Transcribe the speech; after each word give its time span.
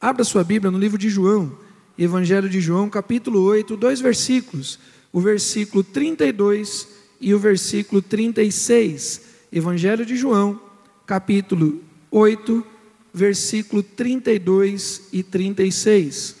Abra 0.00 0.22
sua 0.22 0.44
Bíblia 0.44 0.70
no 0.70 0.78
livro 0.78 0.96
de 0.96 1.08
João, 1.08 1.58
Evangelho 1.98 2.48
de 2.48 2.60
João, 2.60 2.88
capítulo 2.88 3.42
8, 3.42 3.76
dois 3.76 4.00
versículos, 4.00 4.78
o 5.12 5.20
versículo 5.20 5.82
32 5.82 6.86
e 7.20 7.34
o 7.34 7.38
versículo 7.38 8.00
36. 8.00 9.22
Evangelho 9.50 10.06
de 10.06 10.16
João, 10.16 10.60
capítulo 11.04 11.82
8, 12.12 12.64
versículo 13.12 13.82
32 13.82 15.08
e 15.12 15.24
36. 15.24 16.36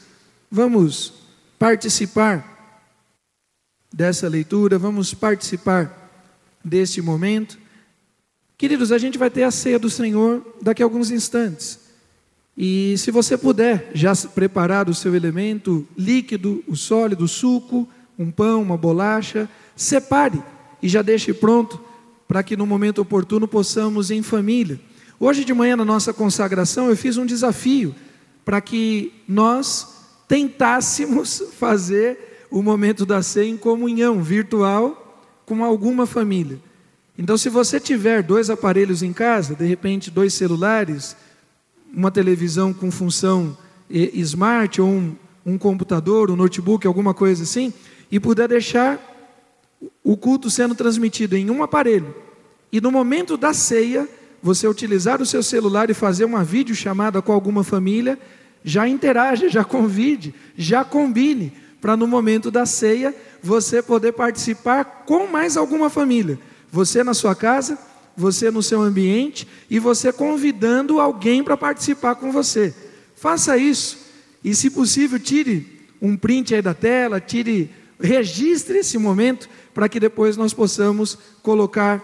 Vamos 0.48 1.14
participar 1.58 2.86
dessa 3.92 4.28
leitura, 4.28 4.78
vamos 4.78 5.14
participar 5.14 6.12
deste 6.64 7.02
momento. 7.02 7.58
Queridos, 8.56 8.92
a 8.92 8.98
gente 8.98 9.18
vai 9.18 9.30
ter 9.30 9.42
a 9.42 9.50
ceia 9.50 9.80
do 9.80 9.90
Senhor 9.90 10.46
daqui 10.62 10.80
a 10.80 10.86
alguns 10.86 11.10
instantes. 11.10 11.87
E 12.60 12.98
se 12.98 13.12
você 13.12 13.38
puder 13.38 13.88
já 13.94 14.12
preparar 14.34 14.88
o 14.88 14.94
seu 14.94 15.14
elemento 15.14 15.86
líquido, 15.96 16.64
o 16.66 16.74
sólido, 16.74 17.22
o 17.24 17.28
suco, 17.28 17.88
um 18.18 18.32
pão, 18.32 18.60
uma 18.60 18.76
bolacha, 18.76 19.48
separe 19.76 20.42
e 20.82 20.88
já 20.88 21.00
deixe 21.00 21.32
pronto 21.32 21.80
para 22.26 22.42
que 22.42 22.56
no 22.56 22.66
momento 22.66 23.00
oportuno 23.00 23.46
possamos 23.46 24.10
em 24.10 24.24
família. 24.24 24.80
Hoje 25.20 25.44
de 25.44 25.54
manhã 25.54 25.76
na 25.76 25.84
nossa 25.84 26.12
consagração 26.12 26.88
eu 26.88 26.96
fiz 26.96 27.16
um 27.16 27.24
desafio 27.24 27.94
para 28.44 28.60
que 28.60 29.12
nós 29.28 30.08
tentássemos 30.26 31.40
fazer 31.56 32.46
o 32.50 32.60
momento 32.60 33.06
da 33.06 33.22
ceia 33.22 33.48
em 33.48 33.56
comunhão 33.56 34.20
virtual 34.20 35.22
com 35.46 35.64
alguma 35.64 36.06
família. 36.06 36.58
Então 37.16 37.38
se 37.38 37.48
você 37.48 37.78
tiver 37.78 38.20
dois 38.20 38.50
aparelhos 38.50 39.00
em 39.00 39.12
casa, 39.12 39.54
de 39.54 39.64
repente 39.64 40.10
dois 40.10 40.34
celulares, 40.34 41.16
uma 41.92 42.10
televisão 42.10 42.72
com 42.72 42.90
função 42.90 43.56
smart 43.90 44.80
ou 44.80 44.88
um, 44.88 45.16
um 45.44 45.58
computador, 45.58 46.30
um 46.30 46.36
notebook, 46.36 46.86
alguma 46.86 47.14
coisa 47.14 47.42
assim, 47.42 47.72
e 48.10 48.20
puder 48.20 48.48
deixar 48.48 48.98
o 50.02 50.16
culto 50.16 50.50
sendo 50.50 50.74
transmitido 50.74 51.36
em 51.36 51.50
um 51.50 51.62
aparelho, 51.62 52.14
e 52.70 52.80
no 52.80 52.90
momento 52.90 53.36
da 53.36 53.54
ceia, 53.54 54.08
você 54.42 54.68
utilizar 54.68 55.20
o 55.22 55.26
seu 55.26 55.42
celular 55.42 55.90
e 55.90 55.94
fazer 55.94 56.24
uma 56.24 56.44
videochamada 56.44 57.22
com 57.22 57.32
alguma 57.32 57.64
família, 57.64 58.18
já 58.62 58.86
interaja, 58.86 59.48
já 59.48 59.64
convide, 59.64 60.34
já 60.56 60.84
combine, 60.84 61.52
para 61.80 61.96
no 61.96 62.06
momento 62.06 62.50
da 62.50 62.66
ceia 62.66 63.14
você 63.42 63.80
poder 63.82 64.12
participar 64.12 64.84
com 65.06 65.26
mais 65.26 65.56
alguma 65.56 65.88
família. 65.88 66.38
Você 66.70 67.02
na 67.02 67.14
sua 67.14 67.34
casa, 67.34 67.78
você 68.18 68.50
no 68.50 68.62
seu 68.62 68.82
ambiente 68.82 69.46
e 69.70 69.78
você 69.78 70.12
convidando 70.12 70.98
alguém 70.98 71.44
para 71.44 71.56
participar 71.56 72.16
com 72.16 72.32
você. 72.32 72.74
Faça 73.14 73.56
isso 73.56 73.98
e, 74.42 74.54
se 74.54 74.70
possível, 74.70 75.20
tire 75.20 75.86
um 76.02 76.16
print 76.16 76.54
aí 76.54 76.60
da 76.60 76.74
tela, 76.74 77.20
tire, 77.20 77.70
registre 78.00 78.78
esse 78.78 78.98
momento 78.98 79.48
para 79.72 79.88
que 79.88 80.00
depois 80.00 80.36
nós 80.36 80.52
possamos 80.52 81.16
colocar 81.42 82.02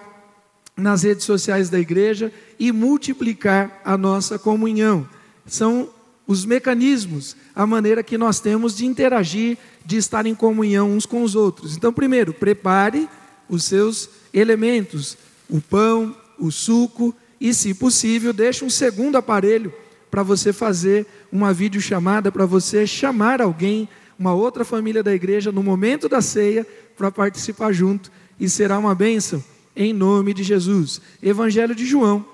nas 0.77 1.03
redes 1.03 1.25
sociais 1.25 1.69
da 1.69 1.81
igreja 1.81 2.33
e 2.59 2.71
multiplicar 2.71 3.81
a 3.85 3.99
nossa 3.99 4.39
comunhão. 4.39 5.09
São 5.47 5.91
os 6.27 6.45
mecanismos, 6.45 7.37
a 7.55 7.67
maneira 7.67 8.03
que 8.03 8.17
nós 8.17 8.39
temos 8.39 8.77
de 8.77 8.87
interagir, 8.87 9.59
de 9.85 9.97
estar 9.97 10.27
em 10.27 10.35
comunhão 10.35 10.93
uns 10.93 11.07
com 11.07 11.23
os 11.23 11.35
outros. 11.35 11.77
Então, 11.77 11.93
primeiro, 11.93 12.33
prepare 12.33 13.09
os 13.49 13.65
seus 13.65 14.09
elementos, 14.33 15.19
o 15.49 15.61
pão, 15.61 16.17
o 16.39 16.51
suco 16.51 17.15
e, 17.41 17.53
se 17.53 17.75
possível, 17.75 18.33
deixe 18.33 18.65
um 18.65 18.71
segundo 18.71 19.17
aparelho 19.17 19.73
para 20.11 20.23
você 20.23 20.53
fazer 20.53 21.07
uma 21.33 21.53
videochamada, 21.53 22.31
para 22.31 22.47
você 22.47 22.87
chamar 22.87 23.43
alguém, 23.43 23.89
uma 24.19 24.33
outra 24.33 24.65
família 24.65 25.03
da 25.03 25.13
igreja, 25.13 25.51
no 25.51 25.63
momento 25.63 26.09
da 26.09 26.23
ceia, 26.23 26.67
para 26.97 27.11
participar 27.11 27.73
junto 27.73 28.11
e 28.39 28.49
será 28.49 28.79
uma 28.79 28.95
bênção 28.95 29.43
em 29.75 29.93
nome 29.93 30.33
de 30.33 30.43
Jesus. 30.43 31.01
Evangelho 31.23 31.75
de 31.75 31.85
João, 31.85 32.25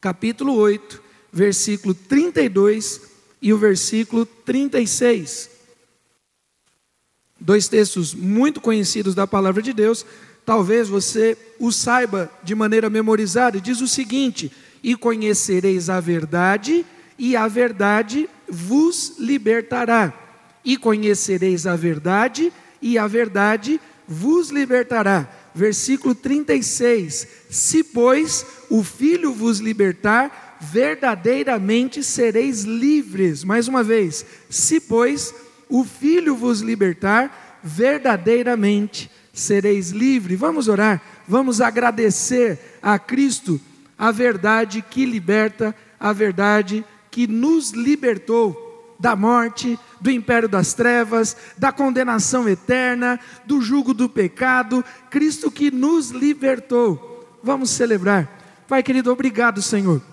capítulo 0.00 0.54
8, 0.54 1.02
versículo 1.32 1.94
32 1.94 3.00
e 3.40 3.52
o 3.52 3.58
versículo 3.58 4.26
36. 4.26 5.50
Dois 7.38 7.68
textos 7.68 8.14
muito 8.14 8.60
conhecidos 8.60 9.14
da 9.14 9.26
palavra 9.26 9.62
de 9.62 9.72
Deus, 9.72 10.04
talvez 10.50 10.88
você 10.88 11.38
o 11.60 11.70
saiba 11.70 12.28
de 12.42 12.56
maneira 12.56 12.90
memorizada, 12.90 13.60
diz 13.60 13.80
o 13.80 13.86
seguinte: 13.86 14.50
E 14.82 14.96
conhecereis 14.96 15.88
a 15.88 16.00
verdade, 16.00 16.84
e 17.16 17.36
a 17.36 17.46
verdade 17.46 18.28
vos 18.48 19.14
libertará. 19.20 20.12
E 20.64 20.76
conhecereis 20.76 21.68
a 21.68 21.76
verdade, 21.76 22.52
e 22.82 22.98
a 22.98 23.06
verdade 23.06 23.80
vos 24.08 24.50
libertará. 24.50 25.30
Versículo 25.54 26.16
36: 26.16 27.28
Se, 27.48 27.84
pois, 27.84 28.44
o 28.68 28.82
Filho 28.82 29.32
vos 29.32 29.60
libertar, 29.60 30.58
verdadeiramente 30.60 32.02
sereis 32.02 32.64
livres. 32.64 33.44
Mais 33.44 33.68
uma 33.68 33.84
vez, 33.84 34.26
se, 34.48 34.80
pois, 34.80 35.32
o 35.68 35.84
Filho 35.84 36.34
vos 36.34 36.60
libertar, 36.60 37.60
verdadeiramente 37.62 39.08
sereis 39.40 39.90
livres. 39.90 40.38
Vamos 40.38 40.68
orar, 40.68 41.00
vamos 41.26 41.60
agradecer 41.60 42.78
a 42.82 42.98
Cristo 42.98 43.60
a 43.98 44.10
verdade 44.10 44.82
que 44.82 45.04
liberta, 45.04 45.74
a 45.98 46.12
verdade 46.12 46.84
que 47.10 47.26
nos 47.26 47.70
libertou 47.70 48.96
da 48.98 49.16
morte, 49.16 49.78
do 50.00 50.10
império 50.10 50.48
das 50.48 50.74
trevas, 50.74 51.36
da 51.56 51.72
condenação 51.72 52.48
eterna, 52.48 53.18
do 53.46 53.60
jugo 53.60 53.92
do 53.94 54.08
pecado, 54.08 54.84
Cristo 55.10 55.50
que 55.50 55.70
nos 55.70 56.10
libertou. 56.10 57.38
Vamos 57.42 57.70
celebrar. 57.70 58.38
Pai 58.68 58.82
querido, 58.82 59.10
obrigado, 59.10 59.60
Senhor 59.62 60.09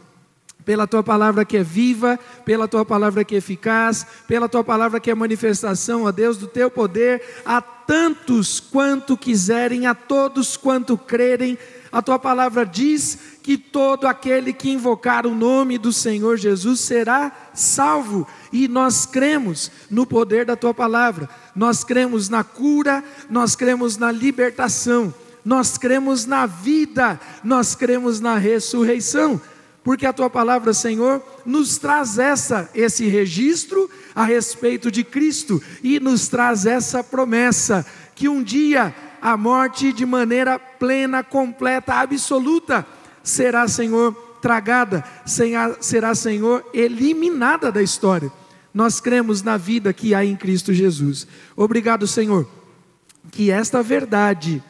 pela 0.67 0.85
tua 0.85 1.01
palavra 1.01 1.45
que 1.45 1.55
é 1.55 1.63
viva, 1.63 2.19
pela 2.43 2.67
tua 2.67 2.83
palavra 2.83 3.23
que 3.23 3.35
é 3.35 3.37
eficaz, 3.37 4.05
pela 4.27 4.49
tua 4.49 4.65
palavra 4.65 4.99
que 4.99 5.09
é 5.09 5.15
manifestação, 5.15 6.03
ó 6.03 6.11
Deus, 6.11 6.35
do 6.35 6.45
teu 6.45 6.69
poder, 6.69 7.21
a 7.45 7.61
tantos 7.61 8.59
quanto 8.59 9.15
quiserem, 9.15 9.87
a 9.87 9.95
todos 9.95 10.57
quanto 10.57 10.97
crerem. 10.97 11.57
A 11.89 12.01
tua 12.01 12.19
palavra 12.19 12.65
diz 12.65 13.17
que 13.41 13.57
todo 13.57 14.07
aquele 14.07 14.51
que 14.51 14.69
invocar 14.69 15.25
o 15.25 15.33
nome 15.33 15.77
do 15.77 15.93
Senhor 15.93 16.35
Jesus 16.35 16.81
será 16.81 17.31
salvo, 17.53 18.27
e 18.51 18.67
nós 18.67 19.05
cremos 19.05 19.71
no 19.89 20.05
poder 20.05 20.43
da 20.43 20.57
tua 20.57 20.73
palavra, 20.73 21.29
nós 21.55 21.85
cremos 21.85 22.27
na 22.27 22.43
cura, 22.43 23.01
nós 23.29 23.55
cremos 23.55 23.95
na 23.95 24.11
libertação, 24.11 25.13
nós 25.45 25.77
cremos 25.77 26.25
na 26.25 26.45
vida, 26.45 27.17
nós 27.41 27.73
cremos 27.73 28.19
na 28.19 28.35
ressurreição 28.35 29.39
porque 29.87 30.05
a 30.05 30.11
tua 30.11 30.29
palavra, 30.29 30.73
Senhor, 30.73 31.23
nos 31.45 31.77
traz 31.77 32.19
essa 32.19 32.69
esse 32.75 33.07
registro 33.07 33.89
a 34.13 34.25
respeito 34.25 34.91
de 34.91 35.01
Cristo 35.01 35.63
e 35.81 35.97
nos 35.97 36.27
traz 36.27 36.65
essa 36.65 37.01
promessa 37.01 37.85
que 38.13 38.27
um 38.27 38.43
dia 38.43 38.93
a 39.21 39.37
morte 39.37 39.93
de 39.93 40.05
maneira 40.05 40.59
plena, 40.59 41.23
completa, 41.23 41.93
absoluta 41.93 42.85
será, 43.23 43.65
Senhor, 43.69 44.13
tragada, 44.41 45.05
será, 45.79 46.13
Senhor, 46.13 46.65
eliminada 46.73 47.71
da 47.71 47.81
história. 47.81 48.29
Nós 48.73 48.99
cremos 48.99 49.41
na 49.41 49.55
vida 49.55 49.93
que 49.93 50.13
há 50.13 50.25
em 50.25 50.35
Cristo 50.35 50.73
Jesus. 50.73 51.25
Obrigado, 51.55 52.05
Senhor, 52.05 52.45
que 53.31 53.51
esta 53.51 53.81
verdade, 53.81 54.61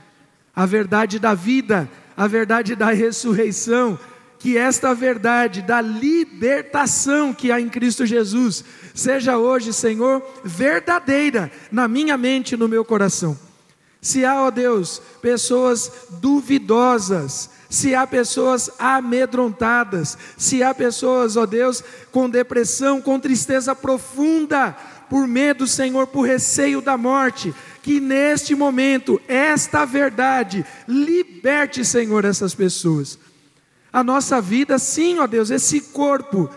a 0.56 0.68
verdade 0.68 1.18
da 1.18 1.34
vida, 1.34 1.90
a 2.16 2.28
verdade 2.28 2.76
da 2.76 2.92
ressurreição, 2.92 3.98
que 4.40 4.58
esta 4.58 4.94
verdade 4.94 5.62
da 5.62 5.82
libertação 5.82 7.34
que 7.34 7.52
há 7.52 7.60
em 7.60 7.70
Cristo 7.70 8.06
Jesus 8.06 8.64
seja 8.94 9.38
hoje, 9.38 9.74
Senhor, 9.74 10.24
verdadeira 10.44 11.52
na 11.72 11.88
minha 11.88 12.18
mente 12.18 12.54
e 12.54 12.58
no 12.58 12.68
meu 12.68 12.86
coração. 12.86 13.38
Se 14.02 14.24
há, 14.24 14.42
ó 14.42 14.52
Deus, 14.52 15.02
pessoas 15.22 15.92
duvidosas, 16.22 17.50
se 17.70 17.96
há 17.96 18.06
pessoas 18.06 18.70
amedrontadas, 18.80 20.18
se 20.38 20.64
há 20.64 20.74
pessoas, 20.74 21.36
ó 21.36 21.46
Deus, 21.46 21.84
com 22.12 22.30
depressão, 22.30 23.02
com 23.02 23.20
tristeza 23.20 23.76
profunda, 23.76 24.76
por 25.10 25.28
medo, 25.28 25.66
Senhor, 25.66 26.08
por 26.08 26.24
receio 26.24 26.82
da 26.82 26.98
morte, 26.98 27.54
que 27.82 28.00
neste 28.00 28.54
momento 28.54 29.20
esta 29.28 29.86
verdade 29.86 30.66
liberte, 30.88 31.84
Senhor, 31.84 32.24
essas 32.26 32.54
pessoas 32.54 33.18
a 33.92 34.04
nossa 34.04 34.42
vida, 34.42 34.78
sim, 34.78 35.20
ó 35.20 35.28
Deus, 35.28 35.50
esse 35.50 35.82
corpo, 35.82 36.50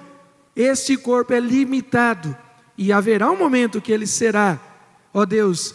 este 0.54 0.96
corpo 0.96 1.32
é 1.32 1.40
limitado 1.40 2.36
e 2.76 2.92
haverá 2.92 3.30
um 3.30 3.36
momento 3.36 3.80
que 3.80 3.92
ele 3.92 4.06
será, 4.06 4.58
ó 5.12 5.24
Deus, 5.24 5.74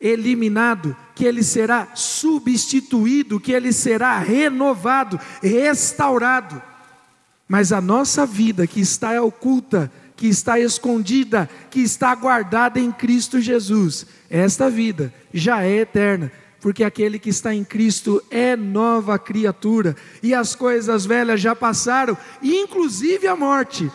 eliminado, 0.00 0.96
que 1.14 1.24
ele 1.24 1.42
será 1.42 1.88
substituído, 1.94 3.40
que 3.40 3.52
ele 3.52 3.72
será 3.72 4.18
renovado, 4.18 5.18
restaurado. 5.42 6.60
Mas 7.48 7.72
a 7.72 7.80
nossa 7.80 8.26
vida 8.26 8.66
que 8.66 8.80
está 8.80 9.20
oculta, 9.22 9.90
que 10.16 10.26
está 10.26 10.58
escondida, 10.58 11.48
que 11.70 11.80
está 11.80 12.14
guardada 12.14 12.80
em 12.80 12.90
Cristo 12.90 13.40
Jesus. 13.40 14.06
Esta 14.28 14.68
vida 14.68 15.12
já 15.32 15.62
é 15.62 15.78
eterna, 15.78 16.32
porque 16.66 16.82
aquele 16.82 17.16
que 17.16 17.30
está 17.30 17.54
em 17.54 17.62
Cristo 17.62 18.20
é 18.28 18.56
nova 18.56 19.16
criatura, 19.20 19.94
e 20.20 20.34
as 20.34 20.56
coisas 20.56 21.06
velhas 21.06 21.40
já 21.40 21.54
passaram, 21.54 22.18
inclusive 22.42 23.28
a 23.28 23.36
morte, 23.36 23.88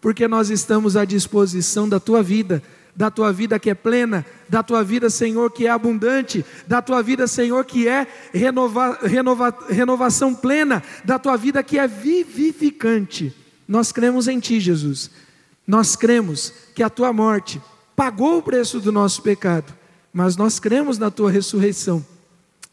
porque 0.00 0.28
nós 0.28 0.48
estamos 0.48 0.96
à 0.96 1.04
disposição 1.04 1.88
da 1.88 1.98
tua 1.98 2.22
vida, 2.22 2.62
da 2.94 3.10
tua 3.10 3.32
vida 3.32 3.58
que 3.58 3.68
é 3.68 3.74
plena, 3.74 4.24
da 4.48 4.62
tua 4.62 4.84
vida, 4.84 5.10
Senhor, 5.10 5.50
que 5.50 5.66
é 5.66 5.70
abundante, 5.70 6.46
da 6.68 6.80
tua 6.80 7.02
vida, 7.02 7.26
Senhor, 7.26 7.64
que 7.64 7.88
é 7.88 8.06
renova, 8.32 8.96
renova, 9.02 9.52
renovação 9.68 10.36
plena, 10.36 10.84
da 11.04 11.18
tua 11.18 11.36
vida 11.36 11.64
que 11.64 11.80
é 11.80 11.88
vivificante. 11.88 13.34
Nós 13.66 13.90
cremos 13.90 14.28
em 14.28 14.38
Ti, 14.38 14.60
Jesus. 14.60 15.10
Nós 15.66 15.96
cremos 15.96 16.52
que 16.76 16.82
a 16.84 16.88
Tua 16.88 17.12
morte 17.12 17.60
pagou 17.96 18.38
o 18.38 18.42
preço 18.42 18.78
do 18.78 18.92
nosso 18.92 19.20
pecado, 19.20 19.74
mas 20.14 20.36
nós 20.36 20.60
cremos 20.60 20.96
na 20.96 21.10
Tua 21.10 21.28
ressurreição. 21.28 22.06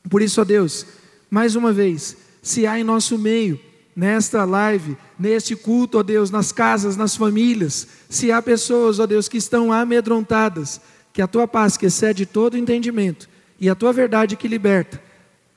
Por 0.07 0.21
isso, 0.21 0.39
ó 0.39 0.43
Deus, 0.43 0.85
mais 1.27 1.55
uma 1.55 1.73
vez, 1.73 2.15
se 2.43 2.67
há 2.67 2.79
em 2.79 2.83
nosso 2.83 3.17
meio, 3.17 3.59
nesta 3.95 4.45
live, 4.45 4.95
neste 5.17 5.55
culto, 5.55 5.97
ó 5.97 6.03
Deus, 6.03 6.29
nas 6.29 6.51
casas, 6.51 6.95
nas 6.95 7.15
famílias, 7.15 7.87
se 8.07 8.31
há 8.31 8.39
pessoas, 8.41 8.99
ó 8.99 9.07
Deus, 9.07 9.27
que 9.27 9.37
estão 9.37 9.73
amedrontadas, 9.73 10.79
que 11.11 11.21
a 11.21 11.27
tua 11.27 11.47
paz, 11.47 11.75
que 11.75 11.87
excede 11.87 12.27
todo 12.27 12.57
entendimento, 12.57 13.27
e 13.59 13.69
a 13.69 13.75
tua 13.75 13.91
verdade 13.91 14.35
que 14.35 14.47
liberta, 14.47 15.01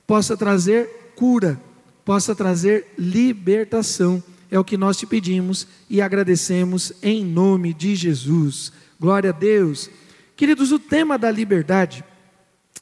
possa 0.07 0.37
trazer 0.37 1.13
cura, 1.15 1.61
possa 2.05 2.35
trazer 2.35 2.93
libertação. 2.99 4.23
É 4.51 4.59
o 4.59 4.65
que 4.65 4.77
nós 4.77 4.97
te 4.97 5.07
pedimos 5.07 5.67
e 5.89 6.01
agradecemos 6.01 6.93
em 7.03 7.25
nome 7.25 7.75
de 7.75 7.95
Jesus. 7.95 8.73
Glória 9.01 9.31
a 9.31 9.33
Deus. 9.33 9.91
Queridos, 10.37 10.73
o 10.73 10.81
tema 10.81 11.17
da 11.17 11.31
liberdade, 11.31 12.05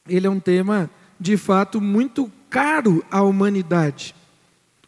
ele 0.09 0.25
é 0.25 0.29
um 0.29 0.39
tema 0.39 0.89
de 1.19 1.37
fato 1.37 1.79
muito 1.79 2.31
caro 2.49 3.05
à 3.11 3.21
humanidade. 3.21 4.15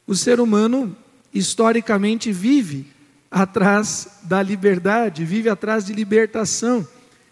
O 0.08 0.16
ser 0.16 0.40
humano 0.40 0.96
historicamente 1.32 2.32
vive 2.32 2.88
atrás 3.30 4.20
da 4.24 4.42
liberdade, 4.42 5.24
vive 5.24 5.48
atrás 5.48 5.86
de 5.86 5.94
libertação. 5.94 6.88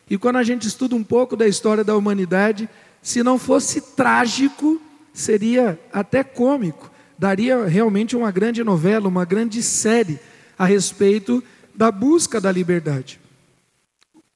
E 0.08 0.20
quando 0.20 0.36
a 0.36 0.44
gente 0.44 0.68
estuda 0.68 0.96
um 0.96 1.04
pouco 1.04 1.36
da 1.36 1.48
história 1.48 1.84
da 1.84 1.98
humanidade, 1.98 2.70
se 3.02 3.24
não 3.24 3.40
fosse 3.40 3.82
trágico, 3.82 4.80
seria 5.14 5.80
até 5.92 6.24
cômico. 6.24 6.92
Daria 7.18 7.66
realmente 7.66 8.16
uma 8.16 8.30
grande 8.32 8.64
novela, 8.64 9.08
uma 9.08 9.26
grande 9.26 9.64
série 9.64 10.20
a 10.60 10.66
respeito 10.66 11.44
da 11.74 11.92
busca 11.92 12.40
da 12.40 12.52
liberdade. 12.52 13.23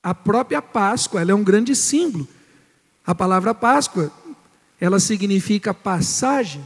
A 0.07 0.15
própria 0.15 0.61
Páscoa, 0.61 1.19
ela 1.19 1.33
é 1.33 1.35
um 1.35 1.43
grande 1.43 1.75
símbolo. 1.75 2.25
A 3.05 3.13
palavra 3.13 3.53
Páscoa, 3.53 4.09
ela 4.79 5.01
significa 5.01 5.73
passagem, 5.73 6.63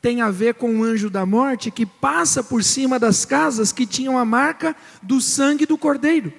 tem 0.00 0.20
a 0.20 0.30
ver 0.30 0.54
com 0.54 0.78
o 0.78 0.84
anjo 0.84 1.10
da 1.10 1.26
morte 1.26 1.72
que 1.72 1.84
passa 1.84 2.40
por 2.40 2.62
cima 2.62 2.96
das 2.96 3.24
casas 3.24 3.72
que 3.72 3.84
tinham 3.84 4.16
a 4.16 4.24
marca 4.24 4.76
do 5.02 5.20
sangue 5.20 5.66
do 5.66 5.76
cordeiro. 5.76 6.32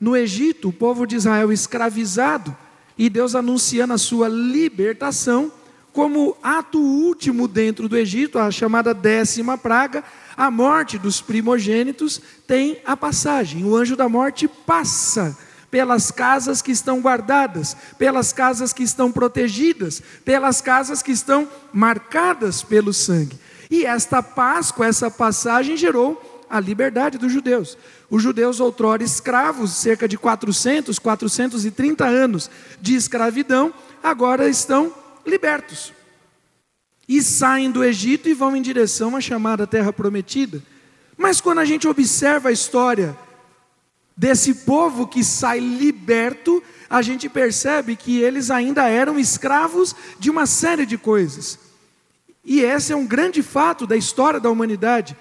No 0.00 0.16
Egito, 0.16 0.70
o 0.70 0.72
povo 0.72 1.06
de 1.06 1.14
Israel 1.14 1.52
escravizado 1.52 2.56
e 2.98 3.08
Deus 3.08 3.36
anunciando 3.36 3.92
a 3.92 3.98
sua 3.98 4.26
libertação, 4.26 5.52
como 5.92 6.36
ato 6.42 6.80
último 6.80 7.46
dentro 7.46 7.88
do 7.88 7.96
Egito, 7.96 8.40
a 8.40 8.50
chamada 8.50 8.92
décima 8.92 9.56
praga, 9.56 10.02
a 10.36 10.50
morte 10.50 10.98
dos 10.98 11.20
primogênitos, 11.20 12.20
tem 12.44 12.78
a 12.84 12.96
passagem. 12.96 13.64
O 13.64 13.76
anjo 13.76 13.94
da 13.94 14.08
morte 14.08 14.48
passa 14.48 15.38
pelas 15.70 16.10
casas 16.10 16.60
que 16.60 16.72
estão 16.72 17.00
guardadas, 17.00 17.76
pelas 17.96 18.32
casas 18.32 18.72
que 18.72 18.82
estão 18.82 19.12
protegidas, 19.12 20.02
pelas 20.24 20.60
casas 20.60 21.02
que 21.02 21.12
estão 21.12 21.48
marcadas 21.72 22.62
pelo 22.62 22.92
sangue. 22.92 23.38
E 23.70 23.86
esta 23.86 24.22
Páscoa, 24.22 24.86
essa 24.86 25.10
passagem 25.10 25.76
gerou 25.76 26.44
a 26.50 26.58
liberdade 26.58 27.16
dos 27.16 27.32
judeus. 27.32 27.78
Os 28.10 28.20
judeus, 28.20 28.58
outrora 28.58 29.04
escravos, 29.04 29.70
cerca 29.70 30.08
de 30.08 30.18
400, 30.18 30.98
430 30.98 32.04
anos 32.04 32.50
de 32.80 32.96
escravidão, 32.96 33.72
agora 34.02 34.48
estão 34.48 34.92
libertos. 35.24 35.92
E 37.08 37.22
saem 37.22 37.70
do 37.70 37.84
Egito 37.84 38.28
e 38.28 38.34
vão 38.34 38.56
em 38.56 38.62
direção 38.62 39.14
à 39.14 39.20
chamada 39.20 39.66
Terra 39.66 39.92
Prometida. 39.92 40.60
Mas 41.16 41.40
quando 41.40 41.58
a 41.58 41.64
gente 41.64 41.86
observa 41.86 42.48
a 42.48 42.52
história 42.52 43.16
desse 44.20 44.52
povo 44.52 45.06
que 45.06 45.24
sai 45.24 45.60
liberto, 45.60 46.62
a 46.90 47.00
gente 47.00 47.26
percebe 47.26 47.96
que 47.96 48.20
eles 48.20 48.50
ainda 48.50 48.86
eram 48.86 49.18
escravos 49.18 49.96
de 50.18 50.28
uma 50.28 50.44
série 50.44 50.84
de 50.84 50.98
coisas. 50.98 51.58
E 52.44 52.60
esse 52.60 52.92
é 52.92 52.96
um 52.96 53.06
grande 53.06 53.42
fato 53.42 53.86
da 53.86 53.96
história 53.96 54.38
da 54.38 54.50
humanidade. 54.50 55.16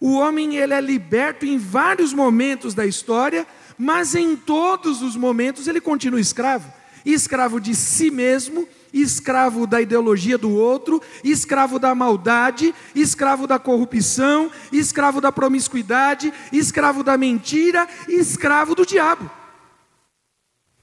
O 0.00 0.14
homem 0.14 0.56
ele 0.56 0.74
é 0.74 0.80
liberto 0.80 1.46
em 1.46 1.58
vários 1.58 2.12
momentos 2.12 2.74
da 2.74 2.84
história, 2.84 3.46
mas 3.78 4.16
em 4.16 4.34
todos 4.34 5.00
os 5.00 5.14
momentos 5.14 5.68
ele 5.68 5.80
continua 5.80 6.20
escravo. 6.20 6.72
Escravo 7.06 7.60
de 7.60 7.72
si 7.72 8.10
mesmo, 8.10 8.66
escravo 8.92 9.66
da 9.66 9.80
ideologia 9.80 10.36
do 10.36 10.50
outro, 10.50 11.00
escravo 11.22 11.78
da 11.78 11.94
maldade, 11.94 12.74
escravo 12.94 13.46
da 13.46 13.58
corrupção, 13.58 14.50
escravo 14.72 15.20
da 15.20 15.30
promiscuidade, 15.30 16.32
escravo 16.52 17.02
da 17.02 17.16
mentira, 17.16 17.88
escravo 18.08 18.74
do 18.74 18.84
diabo. 18.84 19.30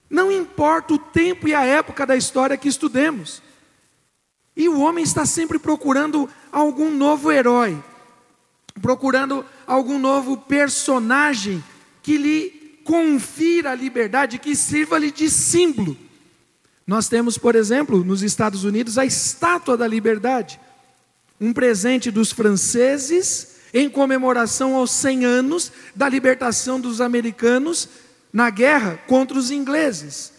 Não 0.09 0.31
importa 0.31 0.93
o 0.93 0.97
tempo 0.97 1.47
e 1.47 1.53
a 1.53 1.65
época 1.65 2.05
da 2.05 2.15
história 2.15 2.57
que 2.57 2.69
estudemos. 2.69 3.41
E 4.55 4.67
o 4.69 4.79
homem 4.79 5.03
está 5.03 5.25
sempre 5.25 5.59
procurando 5.59 6.29
algum 6.51 6.89
novo 6.89 7.31
herói, 7.31 7.77
procurando 8.81 9.45
algum 9.67 9.99
novo 9.99 10.37
personagem 10.37 11.63
que 12.01 12.17
lhe 12.17 12.79
confira 12.83 13.71
a 13.71 13.75
liberdade, 13.75 14.39
que 14.39 14.55
sirva-lhe 14.55 15.11
de 15.11 15.29
símbolo. 15.29 15.97
Nós 16.87 17.09
temos, 17.09 17.37
por 17.37 17.53
exemplo, 17.53 18.01
nos 18.01 18.23
Estados 18.23 18.63
Unidos, 18.63 18.97
a 18.97 19.05
Estátua 19.05 19.75
da 19.75 19.85
Liberdade, 19.85 20.57
um 21.39 21.51
presente 21.51 22.09
dos 22.09 22.31
franceses 22.31 23.57
em 23.73 23.89
comemoração 23.89 24.73
aos 24.73 24.91
100 24.91 25.25
anos 25.25 25.71
da 25.93 26.07
libertação 26.07 26.79
dos 26.79 27.01
americanos 27.01 27.89
na 28.31 28.49
guerra 28.49 28.97
contra 29.05 29.37
os 29.37 29.51
ingleses. 29.51 30.31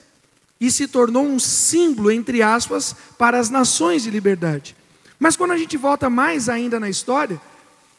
E 0.58 0.70
se 0.70 0.88
tornou 0.88 1.24
um 1.24 1.38
símbolo, 1.38 2.10
entre 2.10 2.42
aspas, 2.42 2.96
para 3.18 3.38
as 3.38 3.50
nações 3.50 4.02
de 4.02 4.10
liberdade. 4.10 4.74
Mas 5.18 5.36
quando 5.36 5.52
a 5.52 5.58
gente 5.58 5.76
volta 5.76 6.08
mais 6.08 6.48
ainda 6.48 6.80
na 6.80 6.88
história, 6.88 7.40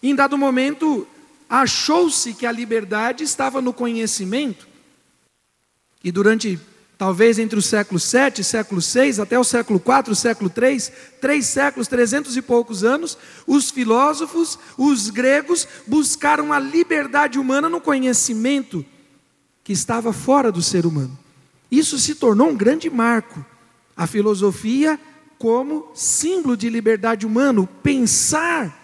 em 0.01 0.15
dado 0.15 0.37
momento, 0.37 1.07
achou-se 1.49 2.33
que 2.33 2.45
a 2.45 2.51
liberdade 2.51 3.23
estava 3.23 3.61
no 3.61 3.73
conhecimento, 3.73 4.67
e 6.03 6.11
durante, 6.11 6.59
talvez 6.99 7.39
entre 7.39 7.57
o 7.57 7.61
século 7.61 7.97
7 7.97 8.41
e 8.41 8.43
século 8.43 8.81
6, 8.81 9.21
até 9.21 9.39
o 9.39 9.43
século 9.45 9.79
4, 9.79 10.13
século 10.13 10.49
3, 10.49 10.91
três 11.21 11.45
séculos, 11.45 11.87
trezentos 11.87 12.35
e 12.35 12.41
poucos 12.41 12.83
anos, 12.83 13.17
os 13.47 13.71
filósofos, 13.71 14.59
os 14.77 15.09
gregos, 15.09 15.65
buscaram 15.87 16.51
a 16.51 16.59
liberdade 16.59 17.39
humana 17.39 17.69
no 17.69 17.79
conhecimento 17.79 18.85
que 19.63 19.71
estava 19.71 20.11
fora 20.11 20.51
do 20.51 20.61
ser 20.61 20.85
humano. 20.85 21.17
Isso 21.71 21.97
se 21.97 22.15
tornou 22.15 22.49
um 22.49 22.57
grande 22.57 22.89
marco. 22.89 23.45
A 23.95 24.05
filosofia 24.05 24.99
como 25.37 25.89
símbolo 25.95 26.57
de 26.57 26.69
liberdade 26.69 27.25
humana, 27.25 27.65
pensar 27.81 28.77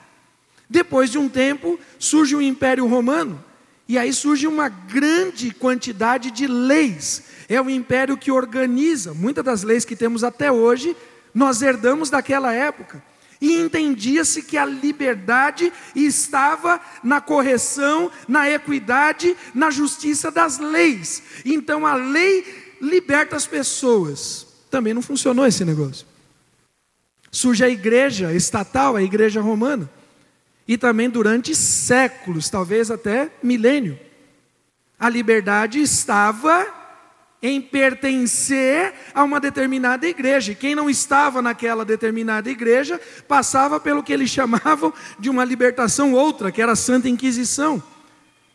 depois 0.69 1.11
de 1.11 1.17
um 1.17 1.27
tempo, 1.27 1.77
surge 1.99 2.33
o 2.33 2.41
Império 2.41 2.87
Romano, 2.87 3.43
e 3.87 3.97
aí 3.97 4.11
surge 4.11 4.47
uma 4.47 4.67
grande 4.67 5.51
quantidade 5.51 6.31
de 6.31 6.47
leis. 6.47 7.23
É 7.47 7.61
o 7.61 7.69
império 7.69 8.17
que 8.17 8.31
organiza, 8.31 9.13
muitas 9.13 9.43
das 9.43 9.63
leis 9.63 9.85
que 9.85 9.95
temos 9.95 10.23
até 10.23 10.51
hoje, 10.51 10.97
nós 11.33 11.61
herdamos 11.61 12.09
daquela 12.09 12.51
época. 12.51 13.03
E 13.39 13.53
entendia-se 13.53 14.41
que 14.41 14.57
a 14.57 14.65
liberdade 14.65 15.71
estava 15.95 16.81
na 17.03 17.21
correção, 17.21 18.09
na 18.27 18.49
equidade, 18.49 19.37
na 19.53 19.69
justiça 19.69 20.31
das 20.31 20.57
leis. 20.57 21.21
Então 21.45 21.85
a 21.85 21.93
lei 21.93 22.75
liberta 22.81 23.35
as 23.35 23.45
pessoas. 23.45 24.47
Também 24.71 24.93
não 24.95 25.01
funcionou 25.01 25.45
esse 25.45 25.63
negócio. 25.63 26.07
Surge 27.31 27.63
a 27.63 27.69
igreja 27.69 28.33
estatal, 28.33 28.95
a 28.95 29.03
igreja 29.03 29.41
romana 29.41 29.87
e 30.67 30.77
também 30.77 31.09
durante 31.09 31.53
séculos, 31.55 32.49
talvez 32.49 32.89
até 32.89 33.29
milênio. 33.43 33.99
A 34.99 35.09
liberdade 35.09 35.79
estava 35.79 36.65
em 37.41 37.61
pertencer 37.61 38.93
a 39.13 39.23
uma 39.23 39.39
determinada 39.39 40.07
igreja. 40.07 40.51
E 40.51 40.55
quem 40.55 40.73
não 40.73 40.89
estava 40.89 41.41
naquela 41.41 41.85
determinada 41.85 42.49
igreja 42.49 42.99
passava 43.27 43.79
pelo 43.79 44.01
que 44.01 44.11
eles 44.11 44.29
chamavam 44.31 44.91
de 45.19 45.29
uma 45.29 45.45
libertação 45.45 46.13
outra, 46.13 46.51
que 46.51 46.61
era 46.61 46.71
a 46.71 46.75
Santa 46.75 47.07
Inquisição. 47.07 47.83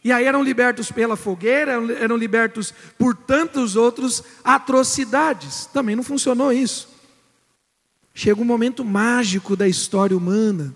E 0.03 0.11
aí 0.11 0.25
eram 0.25 0.43
libertos 0.43 0.91
pela 0.91 1.15
fogueira, 1.15 1.73
eram 2.01 2.17
libertos 2.17 2.75
por 2.99 3.15
tantos 3.15 3.77
outros 3.77 4.25
atrocidades. 4.43 5.67
Também 5.67 5.95
não 5.95 6.03
funcionou 6.03 6.53
isso. 6.53 6.89
Chega 8.15 8.41
um 8.41 8.45
momento 8.45 8.85
mágico 8.85 9.55
da 9.55 9.69
história 9.69 10.17
humana. 10.17 10.75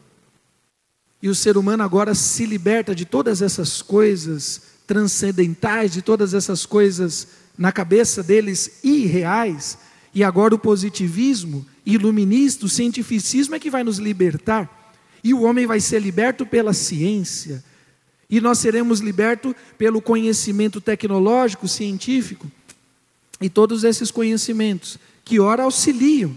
E 1.25 1.28
o 1.31 1.35
ser 1.35 1.57
humano 1.57 1.83
agora 1.83 2.14
se 2.14 2.45
liberta 2.45 2.95
de 2.95 3.07
todas 3.07 3.40
essas 3.40 3.81
coisas 3.81 4.61
transcendentais, 4.87 5.90
de 5.90 6.02
todas 6.02 6.35
essas 6.35 6.66
coisas 6.66 7.28
na 7.57 7.73
cabeça 7.73 8.23
deles 8.23 8.81
irreais. 8.85 9.78
E 10.14 10.23
agora 10.23 10.54
o 10.54 10.59
positivismo 10.59 11.64
iluminista, 11.87 12.66
o 12.66 12.69
cientificismo 12.69 13.54
é 13.54 13.59
que 13.59 13.71
vai 13.71 13.83
nos 13.83 13.97
libertar. 13.97 14.93
E 15.25 15.33
o 15.33 15.40
homem 15.45 15.64
vai 15.64 15.81
ser 15.81 15.99
liberto 16.02 16.45
pela 16.45 16.75
ciência 16.75 17.64
e 18.28 18.38
nós 18.38 18.59
seremos 18.59 19.00
libertos 19.00 19.54
pelo 19.78 20.02
conhecimento 20.02 20.78
tecnológico, 20.78 21.66
científico, 21.66 22.52
e 23.40 23.49
todos 23.49 23.83
esses 23.83 24.11
conhecimentos 24.11 24.99
que 25.25 25.40
ora 25.40 25.62
auxiliam 25.62 26.37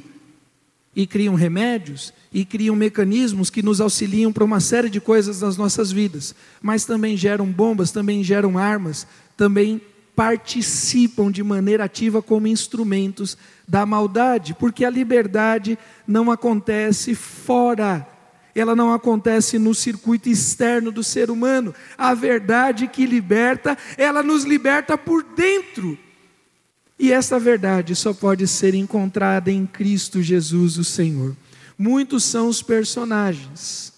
e 0.98 1.06
criam 1.06 1.36
remédios 1.36 2.12
e 2.34 2.44
criam 2.44 2.76
mecanismos 2.76 3.52
que 3.52 3.62
nos 3.62 3.80
auxiliam 3.80 4.34
para 4.34 4.44
uma 4.44 4.60
série 4.60 4.90
de 4.90 5.00
coisas 5.00 5.42
nas 5.42 5.56
nossas 5.56 5.92
vidas, 5.92 6.34
mas 6.60 6.86
também 6.86 7.16
geram 7.16 7.46
bombas, 7.46 7.92
também 7.92 8.24
geram 8.24 8.58
armas, 8.58 9.06
também 9.38 9.80
participam 10.16 11.30
de 11.30 11.44
maneira 11.44 11.84
ativa 11.84 12.20
como 12.20 12.48
instrumentos 12.48 13.38
da 13.68 13.86
maldade, 13.86 14.56
porque 14.56 14.84
a 14.84 14.90
liberdade 14.90 15.78
não 16.08 16.32
acontece 16.32 17.14
fora 17.14 18.08
ela 18.56 18.76
não 18.76 18.92
acontece 18.92 19.60
no 19.60 19.72
circuito 19.76 20.30
externo 20.30 20.92
do 20.92 21.04
ser 21.04 21.30
humano. 21.30 21.76
A 21.96 22.16
verdade 22.16 22.88
que 22.88 23.06
liberta, 23.06 23.78
ela 23.96 24.24
nos 24.24 24.46
liberta 24.46 24.98
por 24.98 25.22
dentro. 25.22 25.96
E 27.00 27.12
essa 27.12 27.40
verdade 27.40 27.96
só 27.96 28.14
pode 28.14 28.48
ser 28.48 28.74
encontrada 28.74 29.52
em 29.52 29.66
Cristo 29.66 30.22
Jesus, 30.22 30.78
o 30.78 30.84
Senhor. 30.84 31.36
Muitos 31.78 32.24
são 32.24 32.48
os 32.48 32.64
personagens, 32.64 33.94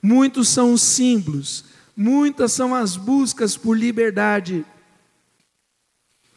muitos 0.00 0.48
são 0.48 0.72
os 0.72 0.82
símbolos, 0.82 1.64
muitas 1.96 2.52
são 2.52 2.72
as 2.74 2.96
buscas 2.96 3.56
por 3.56 3.76
liberdade, 3.76 4.64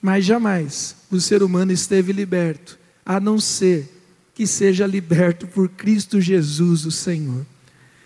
mas 0.01 0.25
jamais 0.25 0.95
o 1.11 1.21
ser 1.21 1.43
humano 1.43 1.71
esteve 1.71 2.11
liberto, 2.11 2.79
a 3.05 3.19
não 3.19 3.39
ser 3.39 3.87
que 4.33 4.47
seja 4.47 4.87
liberto 4.87 5.45
por 5.45 5.69
Cristo 5.69 6.19
Jesus, 6.19 6.83
o 6.83 6.91
Senhor. 6.91 7.45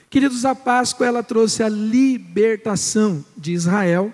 Queridos, 0.09 0.43
a 0.43 0.53
Páscoa 0.53 1.07
ela 1.07 1.23
trouxe 1.23 1.63
a 1.63 1.69
libertação 1.69 3.23
de 3.37 3.53
Israel 3.53 4.13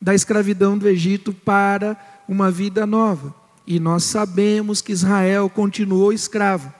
da 0.00 0.14
escravidão 0.14 0.78
do 0.78 0.88
Egito 0.88 1.32
para 1.32 1.96
uma 2.28 2.50
vida 2.50 2.86
nova. 2.86 3.34
E 3.66 3.80
nós 3.80 4.04
sabemos 4.04 4.82
que 4.82 4.92
Israel 4.92 5.48
continuou 5.48 6.12
escravo 6.12 6.72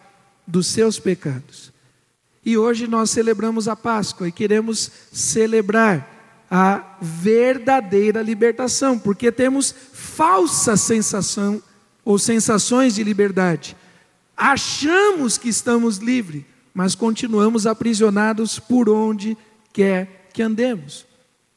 dos 0.46 0.66
seus 0.66 0.98
pecados. 0.98 1.72
E 2.44 2.56
hoje 2.56 2.86
nós 2.86 3.10
celebramos 3.10 3.68
a 3.68 3.76
Páscoa 3.76 4.28
e 4.28 4.32
queremos 4.32 4.90
celebrar 5.12 6.46
a 6.50 6.96
verdadeira 7.00 8.22
libertação, 8.22 8.98
porque 8.98 9.30
temos 9.30 9.74
falsa 9.92 10.76
sensação 10.76 11.62
ou 12.04 12.18
sensações 12.18 12.94
de 12.94 13.04
liberdade. 13.04 13.76
Achamos 14.34 15.36
que 15.36 15.48
estamos 15.48 15.98
livres, 15.98 16.44
mas 16.72 16.94
continuamos 16.94 17.66
aprisionados 17.66 18.58
por 18.58 18.88
onde 18.88 19.36
quer 19.74 20.30
que 20.32 20.40
andemos. 20.40 21.04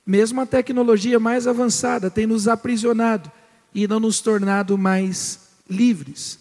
Mesmo 0.06 0.42
a 0.42 0.46
tecnologia 0.46 1.20
mais 1.20 1.48
avançada 1.48 2.10
tem 2.10 2.28
nos 2.28 2.50
aprisionado 2.50 3.32
e 3.74 3.88
não 3.88 4.00
nos 4.00 4.20
tornado 4.20 4.78
mais 4.78 5.40
livres. 5.70 6.40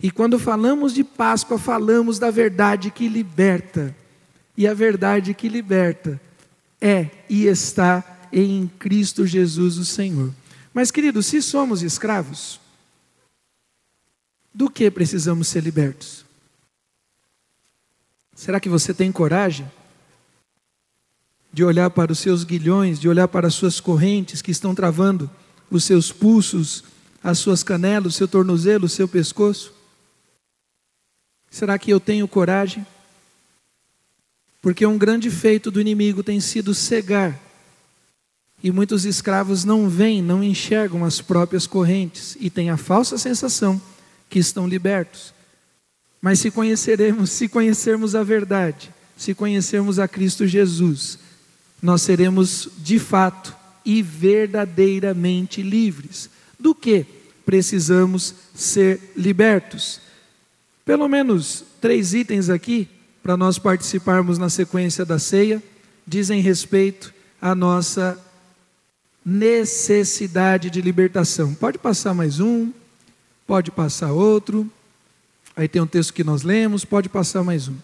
E 0.00 0.10
quando 0.10 0.38
falamos 0.38 0.92
de 0.92 1.02
Páscoa, 1.02 1.58
falamos 1.58 2.18
da 2.18 2.30
verdade 2.30 2.90
que 2.90 3.08
liberta. 3.08 3.94
E 4.56 4.66
a 4.66 4.74
verdade 4.74 5.34
que 5.34 5.48
liberta 5.48 6.20
é 6.80 7.08
e 7.28 7.46
está 7.46 8.04
em 8.32 8.70
Cristo 8.78 9.26
Jesus, 9.26 9.78
o 9.78 9.84
Senhor. 9.84 10.32
Mas, 10.74 10.90
queridos, 10.90 11.26
se 11.26 11.40
somos 11.40 11.82
escravos, 11.82 12.60
do 14.52 14.70
que 14.70 14.90
precisamos 14.90 15.48
ser 15.48 15.62
libertos? 15.62 16.24
Será 18.34 18.58
que 18.58 18.68
você 18.68 18.92
tem 18.92 19.12
coragem 19.12 19.70
de 21.52 21.64
olhar 21.64 21.88
para 21.90 22.12
os 22.12 22.18
seus 22.18 22.44
guilhões, 22.44 22.98
de 22.98 23.08
olhar 23.08 23.28
para 23.28 23.48
as 23.48 23.54
suas 23.54 23.80
correntes 23.80 24.42
que 24.42 24.50
estão 24.50 24.74
travando 24.74 25.30
os 25.70 25.84
seus 25.84 26.12
pulsos, 26.12 26.84
as 27.22 27.38
suas 27.38 27.62
canelas, 27.62 28.14
o 28.14 28.16
seu 28.16 28.28
tornozelo, 28.28 28.86
o 28.86 28.88
seu 28.88 29.08
pescoço? 29.08 29.72
Será 31.50 31.78
que 31.78 31.90
eu 31.90 31.98
tenho 31.98 32.28
coragem? 32.28 32.86
Porque 34.60 34.84
um 34.84 34.98
grande 34.98 35.30
feito 35.30 35.70
do 35.70 35.80
inimigo 35.80 36.22
tem 36.22 36.40
sido 36.40 36.74
cegar. 36.74 37.40
E 38.62 38.70
muitos 38.70 39.04
escravos 39.04 39.64
não 39.64 39.88
veem, 39.88 40.22
não 40.22 40.42
enxergam 40.42 41.04
as 41.04 41.20
próprias 41.20 41.66
correntes 41.66 42.36
e 42.40 42.50
têm 42.50 42.70
a 42.70 42.76
falsa 42.76 43.16
sensação 43.16 43.80
que 44.28 44.38
estão 44.38 44.66
libertos. 44.66 45.32
Mas 46.20 46.40
se 46.40 46.50
conheceremos, 46.50 47.30
se 47.30 47.48
conhecermos 47.48 48.14
a 48.14 48.22
verdade, 48.22 48.92
se 49.16 49.34
conhecermos 49.34 49.98
a 49.98 50.06
Cristo 50.06 50.46
Jesus, 50.46 51.18
nós 51.80 52.02
seremos 52.02 52.68
de 52.78 52.98
fato 52.98 53.55
e 53.86 54.02
verdadeiramente 54.02 55.62
livres. 55.62 56.28
Do 56.58 56.74
que 56.74 57.06
precisamos 57.46 58.34
ser 58.52 59.00
libertos? 59.16 60.00
Pelo 60.84 61.08
menos 61.08 61.64
três 61.80 62.12
itens 62.12 62.50
aqui, 62.50 62.88
para 63.22 63.36
nós 63.36 63.58
participarmos 63.58 64.38
na 64.38 64.50
sequência 64.50 65.04
da 65.04 65.20
ceia, 65.20 65.62
dizem 66.04 66.40
respeito 66.40 67.14
à 67.40 67.54
nossa 67.54 68.20
necessidade 69.24 70.68
de 70.68 70.80
libertação. 70.80 71.54
Pode 71.54 71.78
passar 71.78 72.12
mais 72.12 72.40
um, 72.40 72.72
pode 73.46 73.70
passar 73.70 74.12
outro. 74.12 74.70
Aí 75.56 75.68
tem 75.68 75.80
um 75.80 75.86
texto 75.86 76.12
que 76.12 76.24
nós 76.24 76.42
lemos, 76.42 76.84
pode 76.84 77.08
passar 77.08 77.42
mais 77.42 77.68
um. 77.68 77.76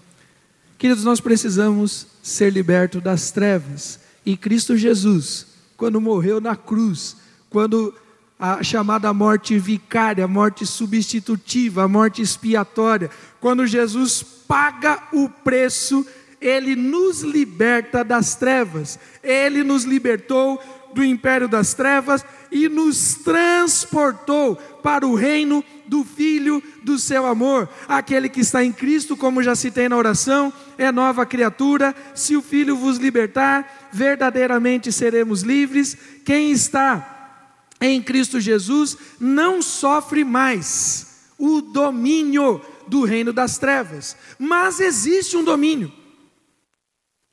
Queridos, 0.79 1.05
nós 1.05 1.21
precisamos 1.21 2.09
ser 2.23 2.53
libertos 2.53 3.01
das 3.01 3.31
trevas. 3.31 4.01
E 4.27 4.37
Cristo 4.37 4.77
Jesus, 4.77 5.47
quando 5.83 6.01
morreu 6.01 6.41
na 6.41 6.55
cruz, 6.55 7.17
quando 7.51 7.93
a 8.39 8.63
chamada 8.63 9.13
morte 9.13 9.59
vicária, 9.59 10.29
morte 10.29 10.65
substitutiva, 10.65 11.83
a 11.83 11.89
morte 11.89 12.23
expiatória, 12.23 13.11
quando 13.41 13.67
Jesus 13.67 14.23
paga 14.47 15.03
o 15.13 15.29
preço, 15.29 16.07
ele 16.41 16.77
nos 16.77 17.23
liberta 17.23 18.05
das 18.05 18.37
trevas. 18.37 18.97
Ele 19.25 19.65
nos 19.65 19.83
libertou 19.83 20.63
do 20.95 21.05
império 21.05 21.49
das 21.49 21.75
trevas 21.75 22.25
e 22.53 22.69
nos 22.69 23.17
transportou 23.17 24.55
para 24.85 25.05
o 25.05 25.17
reino 25.17 25.65
do 25.93 26.05
Filho 26.05 26.63
do 26.83 26.99
seu 26.99 27.27
amor. 27.27 27.69
Aquele 27.87 28.31
que 28.31 28.41
está 28.41 28.65
em 28.65 28.73
Cristo, 28.73 29.15
como 29.15 29.43
já 29.43 29.55
citei 29.55 29.91
na 29.91 29.97
oração, 29.99 30.51
é 30.79 30.91
nova 30.91 31.27
criatura. 31.27 31.95
Se 32.15 32.35
o 32.35 32.41
Filho 32.41 32.75
vos 32.75 32.97
libertar, 32.97 33.91
verdadeiramente 33.93 34.91
seremos 34.91 35.43
livres. 35.43 35.95
Quem 36.25 36.51
está 36.51 37.45
em 37.79 38.03
Cristo 38.03 38.41
Jesus 38.41 38.97
não 39.21 39.61
sofre 39.61 40.25
mais 40.25 41.29
o 41.39 41.61
domínio 41.61 42.63
do 42.89 43.05
reino 43.05 43.31
das 43.31 43.59
trevas, 43.59 44.17
mas 44.39 44.81
existe 44.81 45.37
um 45.37 45.45
domínio. 45.45 45.93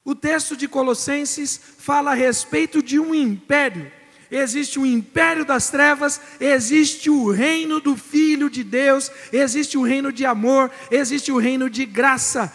O 0.04 0.13
texto 0.13 0.58
de 0.58 0.68
Colossenses 0.68 1.58
fala 1.78 2.12
a 2.12 2.16
respeito 2.16 2.84
de 2.84 3.00
um 3.00 3.16
império. 3.16 3.89
Existe 4.32 4.78
o 4.78 4.86
império 4.86 5.44
das 5.44 5.70
trevas, 5.70 6.22
existe 6.40 7.10
o 7.10 7.32
reino 7.32 7.80
do 7.80 7.96
Filho 7.96 8.50
de 8.50 8.64
Deus, 8.64 9.12
existe 9.34 9.78
o 9.78 9.82
reino 9.82 10.12
de 10.12 10.26
amor, 10.26 10.70
existe 10.92 11.32
o 11.32 11.38
reino 11.38 11.70
de 11.70 11.86
graça. 11.86 12.54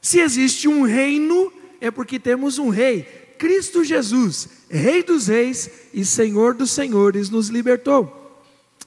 Se 0.00 0.18
existe 0.18 0.66
um 0.66 0.82
reino, 0.82 1.52
é 1.80 1.90
porque 1.90 2.18
temos 2.18 2.58
um 2.58 2.68
rei. 2.68 3.02
Cristo 3.38 3.84
Jesus, 3.84 4.48
Rei 4.68 5.02
dos 5.02 5.28
Reis 5.28 5.70
e 5.92 6.04
Senhor 6.04 6.54
dos 6.54 6.70
Senhores, 6.70 7.30
nos 7.30 7.48
libertou. 7.48 8.40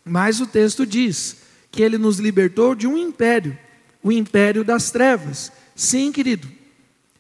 Mas 0.04 0.40
o 0.42 0.48
texto 0.48 0.86
diz 0.86 1.38
que 1.72 1.82
ele 1.82 1.98
nos 1.98 2.20
libertou 2.20 2.76
de 2.76 2.88
um 2.88 2.98
império, 2.98 3.58
o 4.04 4.12
império 4.12 4.64
das 4.64 4.92
trevas. 4.92 5.52
Sim, 5.76 6.12
querido, 6.12 6.48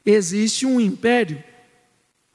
existe 0.05 0.65
um 0.65 0.79
império. 0.79 1.43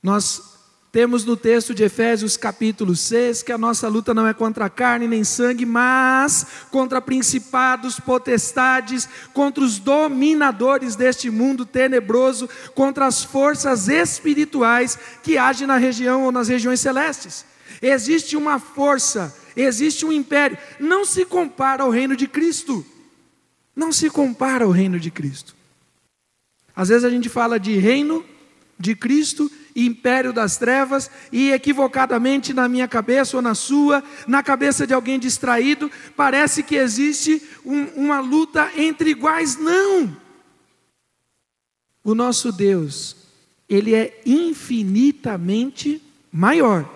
Nós 0.02 0.59
Temos 0.92 1.24
no 1.24 1.36
texto 1.36 1.72
de 1.72 1.84
Efésios 1.84 2.36
capítulo 2.36 2.96
6 2.96 3.44
que 3.44 3.52
a 3.52 3.58
nossa 3.58 3.86
luta 3.86 4.12
não 4.12 4.26
é 4.26 4.34
contra 4.34 4.68
carne 4.68 5.06
nem 5.06 5.22
sangue, 5.22 5.64
mas 5.64 6.44
contra 6.68 7.00
principados, 7.00 8.00
potestades, 8.00 9.08
contra 9.32 9.62
os 9.62 9.78
dominadores 9.78 10.96
deste 10.96 11.30
mundo 11.30 11.64
tenebroso, 11.64 12.48
contra 12.74 13.06
as 13.06 13.22
forças 13.22 13.86
espirituais 13.86 14.98
que 15.22 15.38
agem 15.38 15.64
na 15.64 15.76
região 15.76 16.24
ou 16.24 16.32
nas 16.32 16.48
regiões 16.48 16.80
celestes. 16.80 17.44
Existe 17.80 18.36
uma 18.36 18.58
força, 18.58 19.32
existe 19.56 20.04
um 20.04 20.10
império, 20.10 20.58
não 20.80 21.04
se 21.04 21.24
compara 21.24 21.84
ao 21.84 21.90
reino 21.90 22.16
de 22.16 22.26
Cristo. 22.26 22.84
Não 23.76 23.92
se 23.92 24.10
compara 24.10 24.64
ao 24.64 24.72
reino 24.72 24.98
de 24.98 25.12
Cristo. 25.12 25.54
Às 26.74 26.88
vezes 26.88 27.04
a 27.04 27.10
gente 27.10 27.28
fala 27.28 27.60
de 27.60 27.76
reino 27.76 28.24
de 28.76 28.96
Cristo 28.96 29.48
império 29.74 30.32
das 30.32 30.56
trevas, 30.56 31.10
e 31.32 31.50
equivocadamente 31.52 32.52
na 32.52 32.68
minha 32.68 32.88
cabeça 32.88 33.36
ou 33.36 33.42
na 33.42 33.54
sua, 33.54 34.02
na 34.26 34.42
cabeça 34.42 34.86
de 34.86 34.94
alguém 34.94 35.18
distraído, 35.18 35.90
parece 36.16 36.62
que 36.62 36.76
existe 36.76 37.42
um, 37.64 37.84
uma 37.96 38.20
luta 38.20 38.70
entre 38.76 39.10
iguais. 39.10 39.56
Não! 39.56 40.16
O 42.02 42.14
nosso 42.14 42.50
Deus, 42.50 43.16
Ele 43.68 43.94
é 43.94 44.20
infinitamente 44.24 46.02
maior 46.32 46.88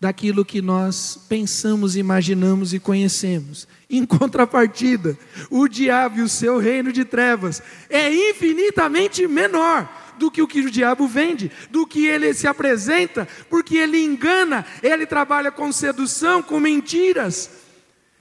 daquilo 0.00 0.46
que 0.46 0.62
nós 0.62 1.18
pensamos, 1.28 1.94
imaginamos 1.94 2.72
e 2.72 2.80
conhecemos. 2.80 3.68
Em 3.88 4.06
contrapartida, 4.06 5.18
o 5.50 5.68
diabo 5.68 6.20
e 6.20 6.22
o 6.22 6.28
seu 6.28 6.58
reino 6.58 6.90
de 6.90 7.04
trevas 7.04 7.62
é 7.90 8.12
infinitamente 8.30 9.26
menor 9.28 9.86
do 10.20 10.30
que 10.30 10.42
o 10.42 10.46
que 10.46 10.60
o 10.60 10.70
diabo 10.70 11.08
vende, 11.08 11.50
do 11.70 11.86
que 11.86 12.06
ele 12.06 12.32
se 12.34 12.46
apresenta, 12.46 13.26
porque 13.48 13.78
ele 13.78 14.04
engana, 14.04 14.66
ele 14.82 15.06
trabalha 15.06 15.50
com 15.50 15.72
sedução, 15.72 16.42
com 16.42 16.60
mentiras. 16.60 17.50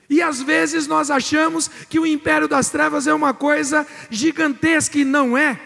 E 0.09 0.21
às 0.21 0.41
vezes 0.41 0.87
nós 0.87 1.11
achamos 1.11 1.69
que 1.89 1.99
o 1.99 2.05
império 2.05 2.47
das 2.47 2.69
trevas 2.69 3.05
é 3.05 3.13
uma 3.13 3.33
coisa 3.33 3.85
gigantesca 4.09 4.97
e 4.97 5.03
não 5.03 5.37
é, 5.37 5.59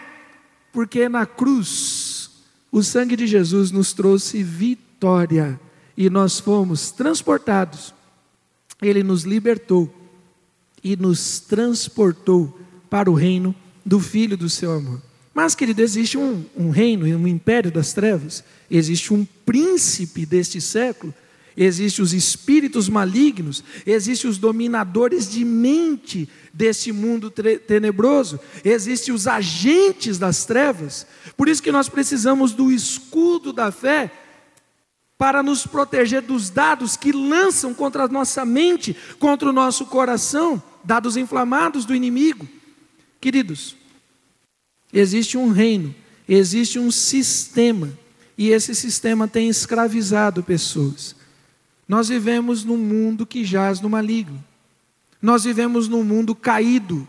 porque 0.72 1.08
na 1.08 1.24
cruz 1.24 2.30
o 2.70 2.82
sangue 2.82 3.14
de 3.14 3.28
Jesus 3.28 3.70
nos 3.70 3.92
trouxe 3.92 4.42
vitória 4.42 5.58
e 5.96 6.10
nós 6.10 6.40
fomos 6.40 6.90
transportados. 6.90 7.94
Ele 8.82 9.04
nos 9.04 9.22
libertou 9.22 9.88
e 10.82 10.96
nos 10.96 11.38
transportou 11.38 12.58
para 12.90 13.08
o 13.08 13.14
reino 13.14 13.54
do 13.86 14.00
Filho 14.00 14.36
do 14.36 14.50
seu 14.50 14.72
amor. 14.72 15.13
Mas, 15.34 15.56
querido, 15.56 15.82
existe 15.82 16.16
um, 16.16 16.44
um 16.56 16.70
reino, 16.70 17.04
um 17.18 17.26
império 17.26 17.72
das 17.72 17.92
trevas, 17.92 18.44
existe 18.70 19.12
um 19.12 19.26
príncipe 19.44 20.24
deste 20.24 20.60
século, 20.60 21.12
existem 21.56 22.04
os 22.04 22.14
espíritos 22.14 22.88
malignos, 22.88 23.64
existem 23.84 24.30
os 24.30 24.38
dominadores 24.38 25.28
de 25.28 25.44
mente 25.44 26.28
deste 26.52 26.92
mundo 26.92 27.32
tenebroso, 27.66 28.38
existem 28.64 29.12
os 29.12 29.26
agentes 29.26 30.18
das 30.18 30.44
trevas. 30.44 31.04
Por 31.36 31.48
isso 31.48 31.62
que 31.62 31.72
nós 31.72 31.88
precisamos 31.88 32.52
do 32.52 32.70
escudo 32.70 33.52
da 33.52 33.72
fé 33.72 34.12
para 35.18 35.42
nos 35.42 35.66
proteger 35.66 36.22
dos 36.22 36.48
dados 36.48 36.96
que 36.96 37.10
lançam 37.10 37.74
contra 37.74 38.04
a 38.04 38.08
nossa 38.08 38.44
mente, 38.44 38.96
contra 39.18 39.48
o 39.48 39.52
nosso 39.52 39.86
coração, 39.86 40.62
dados 40.84 41.16
inflamados 41.16 41.84
do 41.84 41.94
inimigo. 41.94 42.46
Queridos, 43.20 43.76
Existe 44.94 45.36
um 45.36 45.48
reino, 45.48 45.92
existe 46.28 46.78
um 46.78 46.88
sistema, 46.88 47.92
e 48.38 48.50
esse 48.50 48.76
sistema 48.76 49.26
tem 49.26 49.48
escravizado 49.48 50.40
pessoas. 50.40 51.16
Nós 51.88 52.08
vivemos 52.08 52.64
num 52.64 52.76
mundo 52.76 53.26
que 53.26 53.44
jaz 53.44 53.80
no 53.80 53.90
maligno. 53.90 54.42
Nós 55.20 55.42
vivemos 55.42 55.88
num 55.88 56.04
mundo 56.04 56.32
caído. 56.32 57.08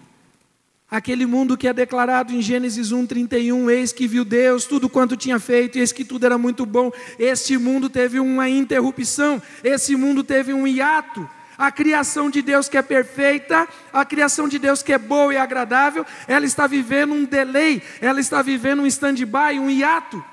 Aquele 0.89 1.27
mundo 1.27 1.55
que 1.55 1.67
é 1.67 1.73
declarado 1.73 2.33
em 2.33 2.41
Gênesis 2.41 2.91
1:31, 2.91 3.69
eis 3.69 3.91
que 3.91 4.07
viu 4.07 4.25
Deus 4.25 4.65
tudo 4.65 4.89
quanto 4.89 5.15
tinha 5.15 5.39
feito, 5.39 5.77
eis 5.77 5.91
que 5.91 6.03
tudo 6.03 6.25
era 6.25 6.39
muito 6.39 6.65
bom. 6.65 6.91
Este 7.19 7.55
mundo 7.55 7.87
teve 7.87 8.19
uma 8.19 8.49
interrupção, 8.49 9.41
esse 9.63 9.95
mundo 9.95 10.23
teve 10.23 10.53
um 10.53 10.65
hiato. 10.65 11.29
A 11.57 11.71
criação 11.71 12.29
de 12.29 12.41
Deus 12.41 12.67
que 12.67 12.77
é 12.77 12.81
perfeita, 12.81 13.67
a 13.93 14.03
criação 14.03 14.47
de 14.47 14.59
Deus 14.59 14.83
que 14.83 14.91
é 14.91 14.97
boa 14.97 15.33
e 15.33 15.37
agradável, 15.37 16.05
ela 16.27 16.45
está 16.45 16.67
vivendo 16.67 17.13
um 17.13 17.23
delay, 17.23 17.81
ela 18.01 18.19
está 18.19 18.41
vivendo 18.41 18.81
um 18.81 18.87
stand-by, 18.87 19.59
um 19.59 19.69
hiato. 19.69 20.23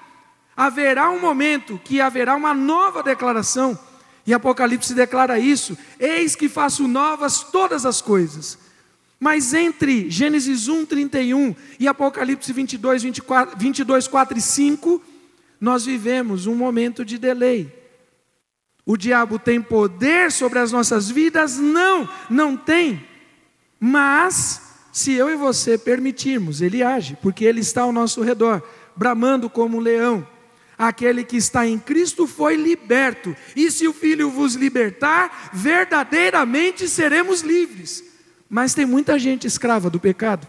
Haverá 0.56 1.10
um 1.10 1.20
momento 1.20 1.80
que 1.84 2.00
haverá 2.00 2.34
uma 2.34 2.52
nova 2.52 3.02
declaração, 3.02 3.78
e 4.26 4.34
Apocalipse 4.34 4.94
declara 4.94 5.38
isso: 5.38 5.76
Eis 5.98 6.36
que 6.36 6.48
faço 6.48 6.86
novas 6.86 7.40
todas 7.40 7.86
as 7.86 8.00
coisas. 8.00 8.58
Mas 9.18 9.54
entre 9.54 10.10
Gênesis 10.10 10.66
1, 10.66 10.84
31 10.84 11.54
e 11.78 11.86
Apocalipse 11.86 12.52
22, 12.52 13.04
24, 13.04 13.56
22, 13.56 14.08
4 14.08 14.38
e 14.38 14.40
5, 14.40 15.02
nós 15.60 15.84
vivemos 15.84 16.46
um 16.46 16.56
momento 16.56 17.04
de 17.04 17.18
delay. 17.18 17.81
O 18.84 18.96
diabo 18.96 19.38
tem 19.38 19.62
poder 19.62 20.32
sobre 20.32 20.58
as 20.58 20.72
nossas 20.72 21.08
vidas? 21.08 21.56
Não, 21.56 22.08
não 22.28 22.56
tem. 22.56 23.04
Mas, 23.78 24.60
se 24.92 25.12
eu 25.12 25.30
e 25.30 25.36
você 25.36 25.78
permitirmos, 25.78 26.60
ele 26.60 26.82
age, 26.82 27.16
porque 27.22 27.44
ele 27.44 27.60
está 27.60 27.82
ao 27.82 27.92
nosso 27.92 28.22
redor, 28.22 28.62
bramando 28.96 29.48
como 29.48 29.76
um 29.76 29.80
leão. 29.80 30.26
Aquele 30.76 31.22
que 31.22 31.36
está 31.36 31.66
em 31.66 31.78
Cristo 31.78 32.26
foi 32.26 32.56
liberto, 32.56 33.36
e 33.54 33.70
se 33.70 33.86
o 33.86 33.92
Filho 33.92 34.30
vos 34.30 34.54
libertar, 34.54 35.50
verdadeiramente 35.52 36.88
seremos 36.88 37.40
livres. 37.40 38.02
Mas 38.50 38.74
tem 38.74 38.84
muita 38.84 39.18
gente 39.18 39.46
escrava 39.46 39.88
do 39.88 40.00
pecado, 40.00 40.46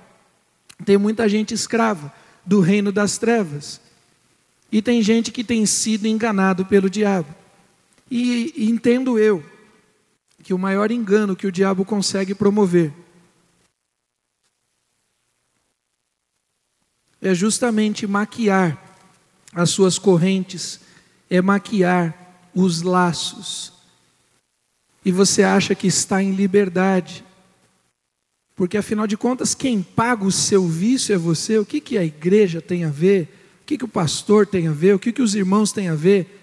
tem 0.84 0.98
muita 0.98 1.30
gente 1.30 1.54
escrava 1.54 2.12
do 2.43 2.60
reino 2.62 2.91
das 2.91 3.19
trevas, 3.19 3.80
e 4.72 4.82
tem 4.82 5.04
gente 5.04 5.32
que 5.32 5.43
tem 5.43 5.65
sido 5.67 6.08
enganado 6.08 6.65
pelo 6.65 6.89
diabo. 6.89 7.42
E, 8.15 8.54
entendo 8.69 9.17
eu 9.17 9.43
que 10.43 10.54
o 10.54 10.58
maior 10.60 10.91
engano 10.91 11.36
que 11.36 11.47
o 11.47 11.52
diabo 11.52 11.84
consegue 11.84 12.36
promover 12.36 12.93
é 17.19 17.34
justamente 17.34 18.06
maquiar 18.06 18.78
as 19.52 19.71
suas 19.71 19.97
correntes, 19.97 20.80
é 21.28 21.41
maquiar 21.41 22.52
os 22.54 22.84
laços. 22.84 23.73
E 25.04 25.12
você 25.12 25.41
acha 25.41 25.73
que 25.73 25.88
está 25.88 26.21
em 26.21 26.34
liberdade, 26.34 27.26
porque 28.56 28.78
afinal 28.78 29.08
de 29.08 29.17
contas, 29.17 29.56
quem 29.56 29.82
paga 29.82 30.23
o 30.23 30.32
seu 30.32 30.67
vício 30.67 31.15
é 31.15 31.17
você. 31.17 31.58
O 31.58 31.65
que, 31.65 31.82
que 31.82 31.97
a 31.97 32.06
igreja 32.06 32.62
tem 32.62 32.84
a 32.84 32.89
ver? 32.89 33.58
O 33.63 33.65
que, 33.65 33.76
que 33.76 33.86
o 33.86 33.88
pastor 33.88 34.45
tem 34.45 34.67
a 34.67 34.71
ver? 34.71 34.93
O 34.93 34.99
que, 34.99 35.12
que 35.12 35.21
os 35.23 35.34
irmãos 35.34 35.71
têm 35.71 35.89
a 35.89 35.95
ver? 35.95 36.42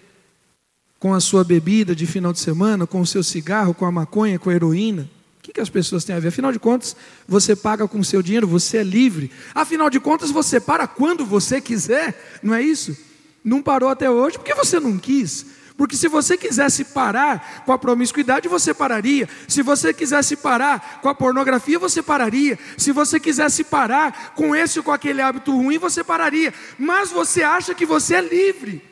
Com 1.01 1.15
a 1.15 1.19
sua 1.19 1.43
bebida 1.43 1.97
de 1.97 2.07
final 2.07 2.31
de 2.31 2.39
semana, 2.39 2.87
com 2.87 3.01
o 3.01 3.07
seu 3.07 3.23
cigarro, 3.23 3.73
com 3.73 3.87
a 3.87 3.91
maconha, 3.91 4.39
com 4.39 4.51
a 4.51 4.55
heroína? 4.55 5.09
O 5.39 5.43
que, 5.43 5.55
que 5.55 5.61
as 5.61 5.71
pessoas 5.71 6.05
têm 6.05 6.15
a 6.15 6.21
ver? 6.21 6.29
Afinal 6.29 6.53
de 6.53 6.59
contas, 6.59 6.95
você 7.27 7.57
paga 7.57 7.89
com 7.89 7.99
o 7.99 8.05
seu 8.05 8.23
dinheiro, 8.23 8.47
você 8.47 8.77
é 8.77 8.83
livre. 8.85 9.33
Afinal 9.55 9.89
de 9.89 9.99
contas, 9.99 10.31
você 10.31 10.61
para 10.61 10.87
quando 10.87 11.25
você 11.25 11.59
quiser, 11.59 12.39
não 12.43 12.55
é 12.55 12.63
isso? 12.63 12.95
Não 13.43 13.63
parou 13.63 13.89
até 13.89 14.11
hoje 14.11 14.37
porque 14.37 14.55
você 14.55 14.79
não 14.79 14.99
quis. 14.99 15.47
Porque 15.75 15.97
se 15.97 16.09
você 16.09 16.37
quisesse 16.37 16.85
parar 16.85 17.63
com 17.65 17.73
a 17.73 17.79
promiscuidade, 17.79 18.47
você 18.47 18.75
pararia. 18.75 19.27
Se 19.49 19.63
você 19.63 19.95
quisesse 19.95 20.37
parar 20.37 21.01
com 21.01 21.09
a 21.09 21.15
pornografia, 21.15 21.79
você 21.79 22.03
pararia. 22.03 22.59
Se 22.77 22.93
você 22.93 23.19
quisesse 23.19 23.65
parar 23.65 24.35
com 24.37 24.55
esse 24.55 24.79
ou 24.79 24.85
com 24.85 24.93
aquele 24.93 25.23
hábito 25.23 25.57
ruim, 25.57 25.79
você 25.79 26.05
pararia. 26.05 26.53
Mas 26.79 27.11
você 27.11 27.43
acha 27.43 27.75
que 27.75 27.87
você 27.87 28.17
é 28.17 28.21
livre. 28.21 28.90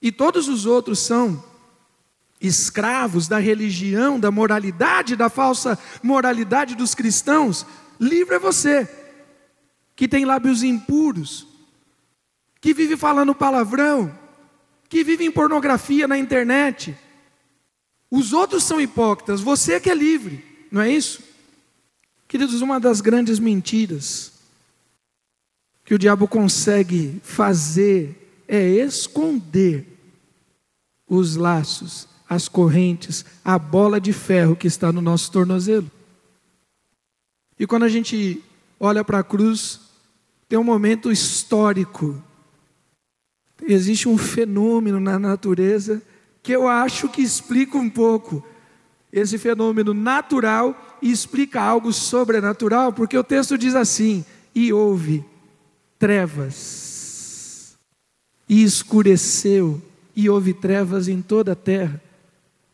E 0.00 0.12
todos 0.12 0.48
os 0.48 0.66
outros 0.66 1.00
são 1.00 1.42
escravos 2.40 3.26
da 3.26 3.38
religião, 3.38 4.18
da 4.18 4.30
moralidade, 4.30 5.16
da 5.16 5.28
falsa 5.28 5.78
moralidade 6.02 6.74
dos 6.74 6.94
cristãos. 6.94 7.66
Livre 7.98 8.36
é 8.36 8.38
você, 8.38 8.88
que 9.96 10.06
tem 10.06 10.24
lábios 10.24 10.62
impuros, 10.62 11.46
que 12.60 12.72
vive 12.72 12.96
falando 12.96 13.34
palavrão, 13.34 14.16
que 14.88 15.02
vive 15.02 15.24
em 15.24 15.32
pornografia 15.32 16.06
na 16.06 16.16
internet. 16.16 16.96
Os 18.10 18.32
outros 18.32 18.64
são 18.64 18.80
hipócritas, 18.80 19.40
você 19.40 19.80
que 19.80 19.90
é 19.90 19.94
livre, 19.94 20.44
não 20.70 20.80
é 20.80 20.90
isso? 20.90 21.22
Queridos, 22.28 22.60
uma 22.60 22.78
das 22.78 23.00
grandes 23.00 23.38
mentiras 23.38 24.32
que 25.84 25.94
o 25.94 25.98
diabo 25.98 26.28
consegue 26.28 27.18
fazer 27.24 28.27
é 28.48 28.66
esconder 28.66 29.86
os 31.06 31.36
laços, 31.36 32.08
as 32.28 32.48
correntes, 32.48 33.24
a 33.44 33.58
bola 33.58 34.00
de 34.00 34.12
ferro 34.12 34.56
que 34.56 34.66
está 34.66 34.90
no 34.90 35.00
nosso 35.00 35.30
tornozelo. 35.30 35.90
E 37.58 37.66
quando 37.66 37.84
a 37.84 37.88
gente 37.88 38.42
olha 38.80 39.04
para 39.04 39.18
a 39.18 39.24
cruz, 39.24 39.80
tem 40.48 40.58
um 40.58 40.64
momento 40.64 41.12
histórico. 41.12 42.22
Existe 43.62 44.08
um 44.08 44.16
fenômeno 44.16 44.98
na 44.98 45.18
natureza 45.18 46.00
que 46.42 46.52
eu 46.52 46.66
acho 46.66 47.08
que 47.08 47.20
explica 47.20 47.76
um 47.76 47.90
pouco 47.90 48.42
esse 49.12 49.38
fenômeno 49.38 49.94
natural 49.94 50.98
explica 51.00 51.60
algo 51.60 51.92
sobrenatural, 51.92 52.92
porque 52.92 53.16
o 53.16 53.24
texto 53.24 53.56
diz 53.56 53.74
assim: 53.74 54.24
e 54.54 54.72
houve 54.72 55.24
trevas, 55.98 56.97
e 58.48 58.62
escureceu, 58.62 59.80
e 60.16 60.28
houve 60.28 60.54
trevas 60.54 61.06
em 61.06 61.20
toda 61.20 61.52
a 61.52 61.56
terra, 61.56 62.02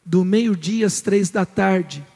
do 0.04 0.24
meio-dia 0.24 0.86
às 0.86 1.00
três 1.00 1.30
da 1.30 1.44
tarde. 1.44 2.06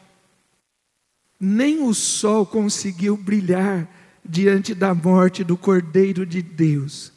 Nem 1.40 1.82
o 1.82 1.92
sol 1.92 2.46
conseguiu 2.46 3.16
brilhar 3.16 3.88
diante 4.24 4.74
da 4.74 4.94
morte 4.94 5.42
do 5.42 5.56
Cordeiro 5.56 6.24
de 6.24 6.42
Deus. 6.42 7.12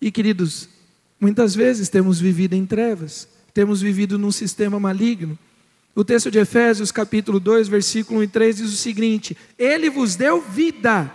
E 0.00 0.10
queridos, 0.10 0.68
muitas 1.20 1.54
vezes 1.54 1.88
temos 1.88 2.20
vivido 2.20 2.54
em 2.54 2.66
trevas, 2.66 3.28
temos 3.54 3.80
vivido 3.80 4.18
num 4.18 4.32
sistema 4.32 4.78
maligno. 4.78 5.38
O 5.94 6.04
texto 6.04 6.30
de 6.30 6.38
Efésios, 6.38 6.90
capítulo 6.90 7.38
2, 7.38 7.68
versículo 7.68 8.20
1 8.20 8.22
e 8.22 8.28
3 8.28 8.56
diz 8.56 8.72
o 8.72 8.76
seguinte: 8.76 9.36
Ele 9.58 9.90
vos 9.90 10.16
deu 10.16 10.40
vida. 10.40 11.12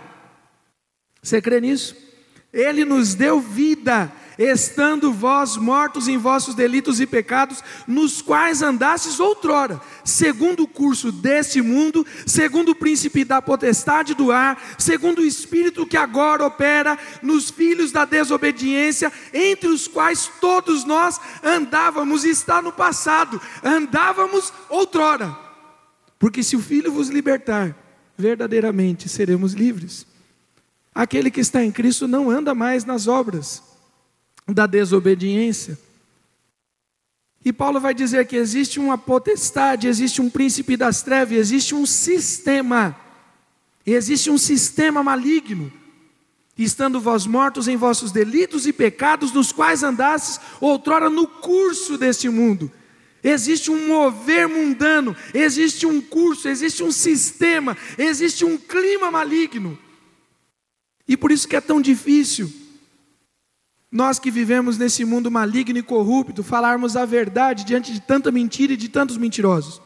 Você 1.22 1.42
crê 1.42 1.60
nisso? 1.60 2.07
Ele 2.52 2.84
nos 2.84 3.14
deu 3.14 3.40
vida 3.40 4.12
estando 4.38 5.12
vós 5.12 5.56
mortos 5.56 6.06
em 6.06 6.16
vossos 6.16 6.54
delitos 6.54 7.00
e 7.00 7.06
pecados, 7.06 7.62
nos 7.86 8.22
quais 8.22 8.62
andastes 8.62 9.18
outrora, 9.18 9.80
segundo 10.04 10.62
o 10.62 10.68
curso 10.68 11.10
deste 11.10 11.60
mundo, 11.60 12.06
segundo 12.24 12.70
o 12.70 12.74
príncipe 12.74 13.24
da 13.24 13.42
potestade 13.42 14.14
do 14.14 14.30
ar, 14.30 14.76
segundo 14.78 15.20
o 15.20 15.26
espírito 15.26 15.86
que 15.86 15.96
agora 15.96 16.46
opera 16.46 16.96
nos 17.20 17.50
filhos 17.50 17.90
da 17.90 18.04
desobediência, 18.04 19.12
entre 19.34 19.68
os 19.68 19.88
quais 19.88 20.30
todos 20.40 20.84
nós 20.84 21.20
andávamos, 21.42 22.24
está 22.24 22.62
no 22.62 22.72
passado, 22.72 23.40
andávamos 23.62 24.52
outrora. 24.68 25.36
Porque 26.16 26.42
se 26.44 26.54
o 26.54 26.60
filho 26.60 26.92
vos 26.92 27.08
libertar, 27.08 27.76
verdadeiramente 28.16 29.08
seremos 29.08 29.52
livres. 29.52 30.06
Aquele 30.98 31.30
que 31.30 31.38
está 31.38 31.64
em 31.64 31.70
Cristo 31.70 32.08
não 32.08 32.28
anda 32.28 32.56
mais 32.56 32.84
nas 32.84 33.06
obras 33.06 33.62
da 34.48 34.66
desobediência. 34.66 35.78
E 37.44 37.52
Paulo 37.52 37.78
vai 37.78 37.94
dizer 37.94 38.26
que 38.26 38.34
existe 38.34 38.80
uma 38.80 38.98
potestade, 38.98 39.86
existe 39.86 40.20
um 40.20 40.28
príncipe 40.28 40.76
das 40.76 41.00
trevas, 41.00 41.38
existe 41.38 41.72
um 41.72 41.86
sistema, 41.86 42.98
existe 43.86 44.28
um 44.28 44.36
sistema 44.36 45.00
maligno. 45.00 45.72
Estando 46.58 47.00
vós 47.00 47.26
mortos 47.26 47.68
em 47.68 47.76
vossos 47.76 48.10
delitos 48.10 48.66
e 48.66 48.72
pecados, 48.72 49.30
nos 49.30 49.52
quais 49.52 49.84
andastes 49.84 50.40
outrora 50.60 51.08
no 51.08 51.28
curso 51.28 51.96
deste 51.96 52.28
mundo. 52.28 52.72
Existe 53.22 53.70
um 53.70 53.86
mover 53.86 54.48
mundano, 54.48 55.14
existe 55.32 55.86
um 55.86 56.00
curso, 56.00 56.48
existe 56.48 56.82
um 56.82 56.90
sistema, 56.90 57.76
existe 57.96 58.44
um 58.44 58.58
clima 58.58 59.12
maligno. 59.12 59.78
E 61.08 61.16
por 61.16 61.32
isso 61.32 61.48
que 61.48 61.56
é 61.56 61.60
tão 61.60 61.80
difícil 61.80 62.52
nós 63.90 64.18
que 64.18 64.30
vivemos 64.30 64.76
nesse 64.76 65.02
mundo 65.04 65.30
maligno 65.30 65.78
e 65.78 65.82
corrupto, 65.82 66.42
falarmos 66.42 66.94
a 66.94 67.06
verdade 67.06 67.64
diante 67.64 67.92
de 67.92 68.00
tanta 68.00 68.30
mentira 68.30 68.74
e 68.74 68.76
de 68.76 68.88
tantos 68.88 69.16
mentirosos. 69.16 69.80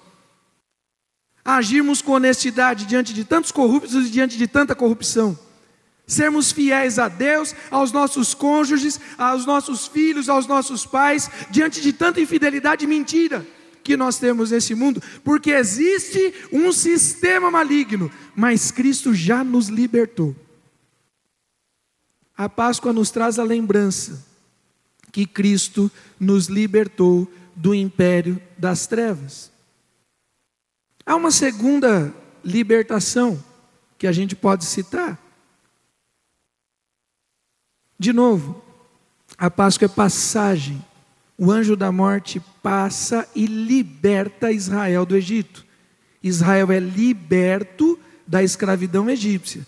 Agirmos 1.45 2.03
com 2.03 2.13
honestidade 2.13 2.85
diante 2.85 3.15
de 3.15 3.25
tantos 3.25 3.53
corruptos 3.53 3.95
e 3.95 4.11
diante 4.11 4.37
de 4.37 4.49
tanta 4.49 4.75
corrupção. 4.75 5.39
Sermos 6.05 6.51
fiéis 6.51 6.99
a 6.99 7.09
Deus, 7.09 7.55
aos 7.71 7.93
nossos 7.93 8.35
cônjuges, 8.35 9.01
aos 9.17 9.47
nossos 9.47 9.87
filhos, 9.87 10.29
aos 10.29 10.49
nossos 10.49 10.85
pais, 10.85 11.31
diante 11.49 11.81
de 11.81 11.93
tanta 11.93 12.21
infidelidade 12.21 12.85
e 12.85 12.89
mentira 12.89 13.47
que 13.85 13.97
nós 13.97 14.19
temos 14.19 14.51
nesse 14.51 14.75
mundo, 14.75 15.03
porque 15.25 15.51
existe 15.51 16.35
um 16.53 16.73
sistema 16.73 17.51
maligno, 17.51 18.11
mas 18.35 18.71
Cristo 18.71 19.13
já 19.15 19.43
nos 19.43 19.69
libertou. 19.69 20.37
A 22.37 22.49
Páscoa 22.49 22.93
nos 22.93 23.11
traz 23.11 23.39
a 23.39 23.45
lembrança 23.45 24.25
que 25.11 25.27
Cristo 25.27 25.91
nos 26.19 26.47
libertou 26.47 27.31
do 27.55 27.75
império 27.75 28.41
das 28.57 28.87
trevas. 28.87 29.51
Há 31.05 31.15
uma 31.15 31.31
segunda 31.31 32.15
libertação 32.45 33.43
que 33.99 34.07
a 34.07 34.13
gente 34.13 34.35
pode 34.35 34.65
citar. 34.65 35.19
De 37.99 38.13
novo, 38.13 38.63
a 39.37 39.51
Páscoa 39.51 39.87
é 39.87 39.89
passagem. 39.89 40.83
O 41.37 41.51
anjo 41.51 41.77
da 41.77 41.93
morte 41.93 42.41
passa 42.63 43.29
e 43.35 43.47
liberta 43.47 44.51
Israel 44.51 45.05
do 45.05 45.17
Egito. 45.17 45.65
Israel 46.23 46.71
é 46.73 46.79
liberto 46.79 47.99
da 48.27 48.43
escravidão 48.43 49.11
egípcia, 49.11 49.67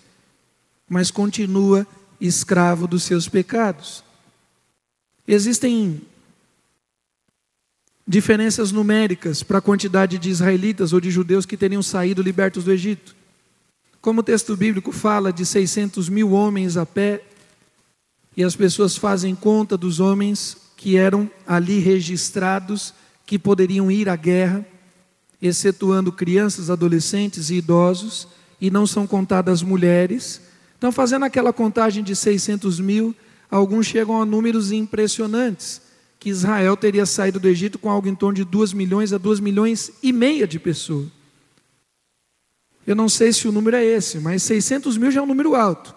mas 0.88 1.10
continua 1.10 1.86
escravo 2.20 2.86
dos 2.86 3.02
seus 3.02 3.28
pecados. 3.28 4.04
Existem 5.26 6.02
diferenças 8.06 8.70
numéricas 8.70 9.42
para 9.42 9.58
a 9.58 9.62
quantidade 9.62 10.18
de 10.18 10.30
israelitas 10.30 10.92
ou 10.92 11.00
de 11.00 11.10
judeus 11.10 11.46
que 11.46 11.56
teriam 11.56 11.82
saído 11.82 12.22
libertos 12.22 12.64
do 12.64 12.72
Egito. 12.72 13.16
Como 14.00 14.20
o 14.20 14.24
texto 14.24 14.54
bíblico 14.54 14.92
fala 14.92 15.32
de 15.32 15.46
600 15.46 16.10
mil 16.10 16.32
homens 16.32 16.76
a 16.76 16.84
pé, 16.84 17.22
e 18.36 18.42
as 18.42 18.54
pessoas 18.56 18.96
fazem 18.96 19.34
conta 19.34 19.76
dos 19.76 20.00
homens 20.00 20.56
que 20.76 20.96
eram 20.96 21.30
ali 21.46 21.78
registrados, 21.78 22.92
que 23.24 23.38
poderiam 23.38 23.90
ir 23.90 24.08
à 24.08 24.16
guerra, 24.16 24.66
excetuando 25.40 26.12
crianças, 26.12 26.68
adolescentes 26.68 27.48
e 27.48 27.54
idosos, 27.54 28.28
e 28.60 28.70
não 28.70 28.86
são 28.86 29.06
contadas 29.06 29.62
mulheres, 29.62 30.40
então, 30.76 30.92
fazendo 30.92 31.24
aquela 31.24 31.52
contagem 31.52 32.02
de 32.02 32.14
600 32.14 32.80
mil, 32.80 33.14
alguns 33.50 33.86
chegam 33.86 34.20
a 34.20 34.26
números 34.26 34.72
impressionantes, 34.72 35.80
que 36.18 36.28
Israel 36.28 36.76
teria 36.76 37.06
saído 37.06 37.38
do 37.38 37.48
Egito 37.48 37.78
com 37.78 37.90
algo 37.90 38.08
em 38.08 38.14
torno 38.14 38.34
de 38.34 38.44
2 38.44 38.72
milhões 38.72 39.12
a 39.12 39.18
2 39.18 39.40
milhões 39.40 39.92
e 40.02 40.12
meia 40.12 40.46
de 40.46 40.58
pessoas. 40.58 41.08
Eu 42.86 42.94
não 42.94 43.08
sei 43.08 43.32
se 43.32 43.48
o 43.48 43.52
número 43.52 43.76
é 43.76 43.84
esse, 43.84 44.18
mas 44.18 44.42
600 44.42 44.98
mil 44.98 45.10
já 45.10 45.20
é 45.20 45.22
um 45.22 45.26
número 45.26 45.54
alto. 45.54 45.94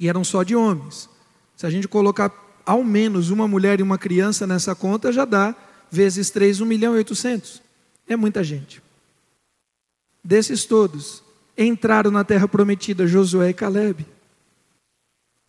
E 0.00 0.08
eram 0.08 0.24
só 0.24 0.42
de 0.42 0.56
homens. 0.56 1.08
Se 1.56 1.66
a 1.66 1.70
gente 1.70 1.88
colocar 1.88 2.32
ao 2.64 2.84
menos 2.84 3.30
uma 3.30 3.48
mulher 3.48 3.80
e 3.80 3.82
uma 3.82 3.98
criança 3.98 4.46
nessa 4.46 4.74
conta, 4.74 5.12
já 5.12 5.24
dá 5.24 5.54
vezes 5.90 6.30
3, 6.30 6.60
1 6.60 6.64
milhão 6.64 6.94
e 6.94 6.98
800. 6.98 7.62
É 8.06 8.16
muita 8.16 8.42
gente. 8.44 8.82
Desses 10.22 10.64
todos, 10.64 11.22
entraram 11.58 12.10
na 12.10 12.22
terra 12.22 12.46
prometida 12.46 13.06
Josué 13.06 13.50
e 13.50 13.54
Caleb. 13.54 14.06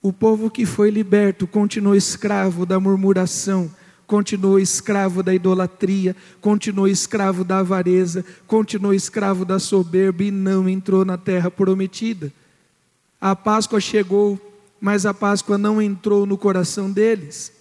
O 0.02 0.12
povo 0.12 0.50
que 0.50 0.66
foi 0.66 0.90
liberto 0.90 1.46
continuou 1.46 1.96
escravo 1.96 2.66
da 2.66 2.80
murmuração, 2.80 3.70
continuou 4.08 4.58
escravo 4.60 5.22
da 5.22 5.36
idolatria, 5.36 6.16
continuou 6.42 6.88
escravo 6.88 7.44
da 7.44 7.60
avareza, 7.60 8.26
continuou 8.48 8.94
escravo 8.94 9.46
da 9.46 9.60
soberba 9.60 10.24
e 10.24 10.32
não 10.32 10.68
entrou 10.68 11.06
na 11.06 11.18
terra 11.18 11.52
prometida. 11.52 12.32
A 13.22 13.36
Páscoa 13.36 13.80
chegou, 13.80 14.40
mas 14.82 15.06
a 15.06 15.14
Páscoa 15.14 15.58
não 15.58 15.82
entrou 15.82 16.26
no 16.26 16.38
coração 16.38 16.90
deles. 16.90 17.52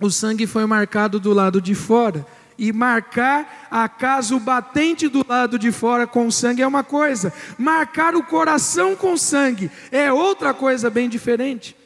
O 0.00 0.10
sangue 0.10 0.46
foi 0.46 0.66
marcado 0.66 1.20
do 1.20 1.32
lado 1.32 1.60
de 1.60 1.74
fora 1.74 2.26
e 2.58 2.72
marcar 2.72 3.68
a 3.70 3.88
casa 3.88 4.34
o 4.34 4.40
batente 4.40 5.08
do 5.08 5.24
lado 5.26 5.58
de 5.58 5.72
fora 5.72 6.06
com 6.06 6.30
sangue 6.30 6.62
é 6.62 6.66
uma 6.66 6.84
coisa, 6.84 7.32
marcar 7.58 8.14
o 8.14 8.22
coração 8.22 8.94
com 8.94 9.16
sangue 9.16 9.70
é 9.90 10.12
outra 10.12 10.52
coisa 10.52 10.90
bem 10.90 11.08
diferente. 11.08 11.76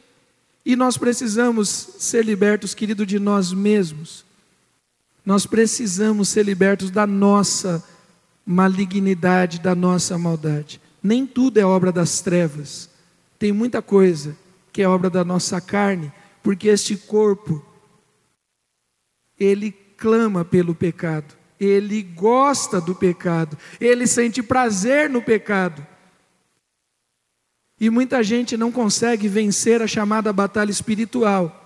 E 0.64 0.74
nós 0.74 0.98
precisamos 0.98 1.68
ser 1.98 2.24
libertos, 2.24 2.74
querido, 2.74 3.06
de 3.06 3.20
nós 3.20 3.52
mesmos. 3.52 4.24
Nós 5.24 5.46
precisamos 5.46 6.28
ser 6.28 6.44
libertos 6.44 6.90
da 6.90 7.06
nossa 7.06 7.84
malignidade, 8.44 9.60
da 9.60 9.74
nossa 9.74 10.18
maldade. 10.18 10.80
Nem 11.02 11.24
tudo 11.24 11.58
é 11.58 11.64
obra 11.64 11.92
das 11.92 12.20
trevas. 12.20 12.90
Tem 13.38 13.52
muita 13.52 13.80
coisa 13.80 14.36
que 14.72 14.82
é 14.82 14.88
obra 14.88 15.08
da 15.08 15.24
nossa 15.24 15.60
carne, 15.60 16.12
porque 16.42 16.68
este 16.68 16.96
corpo 16.96 17.64
ele 19.38 19.74
clama 19.96 20.44
pelo 20.44 20.74
pecado, 20.74 21.34
ele 21.58 22.02
gosta 22.02 22.80
do 22.80 22.94
pecado, 22.94 23.56
ele 23.80 24.06
sente 24.06 24.42
prazer 24.42 25.08
no 25.08 25.22
pecado. 25.22 25.86
E 27.78 27.90
muita 27.90 28.22
gente 28.22 28.56
não 28.56 28.72
consegue 28.72 29.28
vencer 29.28 29.82
a 29.82 29.86
chamada 29.86 30.32
batalha 30.32 30.70
espiritual, 30.70 31.62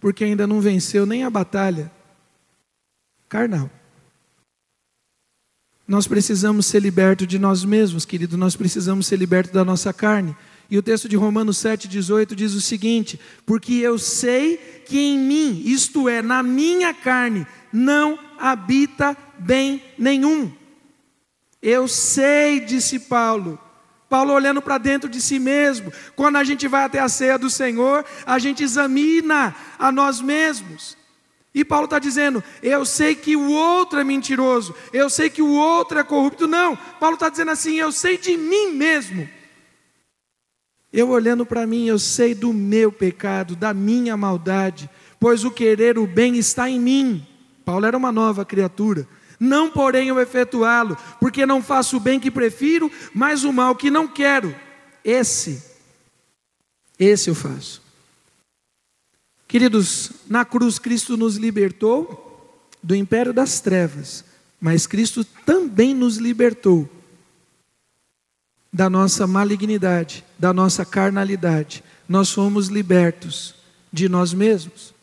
porque 0.00 0.24
ainda 0.24 0.46
não 0.46 0.60
venceu 0.60 1.06
nem 1.06 1.24
a 1.24 1.30
batalha 1.30 1.90
carnal. 3.28 3.70
nós 5.86 6.06
precisamos 6.06 6.66
ser 6.66 6.80
libertos 6.80 7.26
de 7.26 7.38
nós 7.38 7.64
mesmos, 7.64 8.04
querido, 8.04 8.36
nós 8.36 8.54
precisamos 8.54 9.06
ser 9.06 9.16
libertos 9.16 9.52
da 9.52 9.64
nossa 9.64 9.92
carne. 9.92 10.36
E 10.70 10.78
o 10.78 10.82
texto 10.82 11.08
de 11.08 11.16
Romanos 11.16 11.56
7,18 11.58 12.34
diz 12.34 12.54
o 12.54 12.60
seguinte: 12.60 13.18
Porque 13.44 13.74
eu 13.74 13.98
sei 13.98 14.56
que 14.86 14.98
em 14.98 15.18
mim, 15.18 15.62
isto 15.66 16.08
é, 16.08 16.22
na 16.22 16.42
minha 16.42 16.94
carne, 16.94 17.46
não 17.72 18.18
habita 18.38 19.16
bem 19.38 19.82
nenhum. 19.98 20.52
Eu 21.60 21.88
sei, 21.88 22.60
disse 22.60 23.00
Paulo. 23.00 23.58
Paulo 24.08 24.32
olhando 24.32 24.62
para 24.62 24.78
dentro 24.78 25.08
de 25.08 25.20
si 25.20 25.38
mesmo. 25.38 25.92
Quando 26.16 26.36
a 26.36 26.44
gente 26.44 26.66
vai 26.66 26.84
até 26.84 26.98
a 26.98 27.08
ceia 27.08 27.38
do 27.38 27.50
Senhor, 27.50 28.04
a 28.24 28.38
gente 28.38 28.62
examina 28.62 29.54
a 29.78 29.92
nós 29.92 30.20
mesmos. 30.20 30.96
E 31.52 31.64
Paulo 31.64 31.86
está 31.86 31.98
dizendo: 31.98 32.42
eu 32.62 32.84
sei 32.84 33.16
que 33.16 33.34
o 33.34 33.50
outro 33.50 33.98
é 33.98 34.04
mentiroso, 34.04 34.74
eu 34.92 35.10
sei 35.10 35.28
que 35.28 35.42
o 35.42 35.50
outro 35.50 35.98
é 35.98 36.04
corrupto. 36.04 36.46
Não, 36.46 36.76
Paulo 37.00 37.14
está 37.14 37.28
dizendo 37.28 37.50
assim: 37.50 37.74
eu 37.74 37.90
sei 37.90 38.16
de 38.16 38.36
mim 38.36 38.72
mesmo. 38.72 39.28
Eu 40.92 41.10
olhando 41.10 41.46
para 41.46 41.66
mim, 41.66 41.86
eu 41.86 41.98
sei 41.98 42.34
do 42.34 42.52
meu 42.52 42.90
pecado, 42.90 43.54
da 43.54 43.72
minha 43.72 44.16
maldade, 44.16 44.90
pois 45.20 45.44
o 45.44 45.50
querer 45.50 45.98
o 45.98 46.06
bem 46.06 46.36
está 46.36 46.68
em 46.68 46.80
mim. 46.80 47.26
Paulo 47.64 47.86
era 47.86 47.96
uma 47.96 48.10
nova 48.10 48.44
criatura. 48.44 49.06
Não, 49.38 49.70
porém, 49.70 50.08
eu 50.08 50.20
efetuá-lo, 50.20 50.96
porque 51.20 51.46
não 51.46 51.62
faço 51.62 51.96
o 51.96 52.00
bem 52.00 52.18
que 52.18 52.30
prefiro, 52.30 52.90
mas 53.14 53.44
o 53.44 53.52
mal 53.52 53.76
que 53.76 53.90
não 53.90 54.08
quero. 54.08 54.54
Esse, 55.04 55.62
esse 56.98 57.30
eu 57.30 57.34
faço. 57.34 57.80
Queridos, 59.46 60.12
na 60.28 60.44
cruz 60.44 60.78
Cristo 60.78 61.16
nos 61.16 61.36
libertou 61.36 62.68
do 62.82 62.94
império 62.94 63.32
das 63.32 63.60
trevas, 63.60 64.24
mas 64.60 64.86
Cristo 64.86 65.24
também 65.24 65.94
nos 65.94 66.16
libertou 66.16 66.88
da 68.72 68.88
nossa 68.88 69.26
malignidade, 69.26 70.24
da 70.38 70.52
nossa 70.52 70.84
carnalidade. 70.84 71.82
Nós 72.08 72.30
fomos 72.30 72.68
libertos 72.68 73.54
de 73.92 74.08
nós 74.08 74.32
mesmos. 74.32 74.94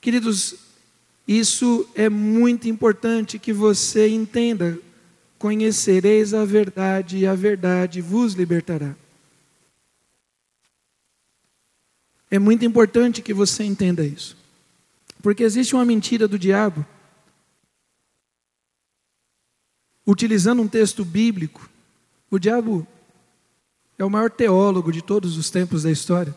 Queridos, 0.00 0.54
isso 1.28 1.88
é 1.94 2.08
muito 2.08 2.68
importante 2.68 3.38
que 3.38 3.52
você 3.52 4.08
entenda. 4.08 4.78
Conhecereis 5.38 6.34
a 6.34 6.44
verdade 6.44 7.18
e 7.18 7.26
a 7.26 7.34
verdade 7.34 8.00
vos 8.00 8.34
libertará. 8.34 8.96
É 12.30 12.38
muito 12.38 12.64
importante 12.64 13.22
que 13.22 13.32
você 13.32 13.62
entenda 13.62 14.04
isso. 14.04 14.36
Porque 15.22 15.44
existe 15.44 15.74
uma 15.74 15.84
mentira 15.84 16.26
do 16.26 16.38
diabo, 16.38 16.84
utilizando 20.04 20.62
um 20.62 20.68
texto 20.68 21.04
bíblico, 21.04 21.69
o 22.30 22.38
diabo 22.38 22.86
é 23.98 24.04
o 24.04 24.10
maior 24.10 24.30
teólogo 24.30 24.92
de 24.92 25.02
todos 25.02 25.36
os 25.36 25.50
tempos 25.50 25.82
da 25.82 25.90
história. 25.90 26.34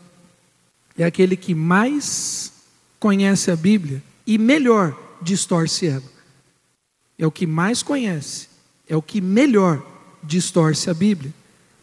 É 0.98 1.04
aquele 1.04 1.36
que 1.36 1.54
mais 1.54 2.52
conhece 2.98 3.50
a 3.50 3.56
Bíblia 3.56 4.02
e 4.26 4.36
melhor 4.36 4.98
distorce 5.22 5.86
ela. 5.86 6.02
É 7.18 7.26
o 7.26 7.30
que 7.30 7.46
mais 7.46 7.82
conhece, 7.82 8.48
é 8.88 8.96
o 8.96 9.02
que 9.02 9.20
melhor 9.20 9.84
distorce 10.22 10.90
a 10.90 10.94
Bíblia. 10.94 11.32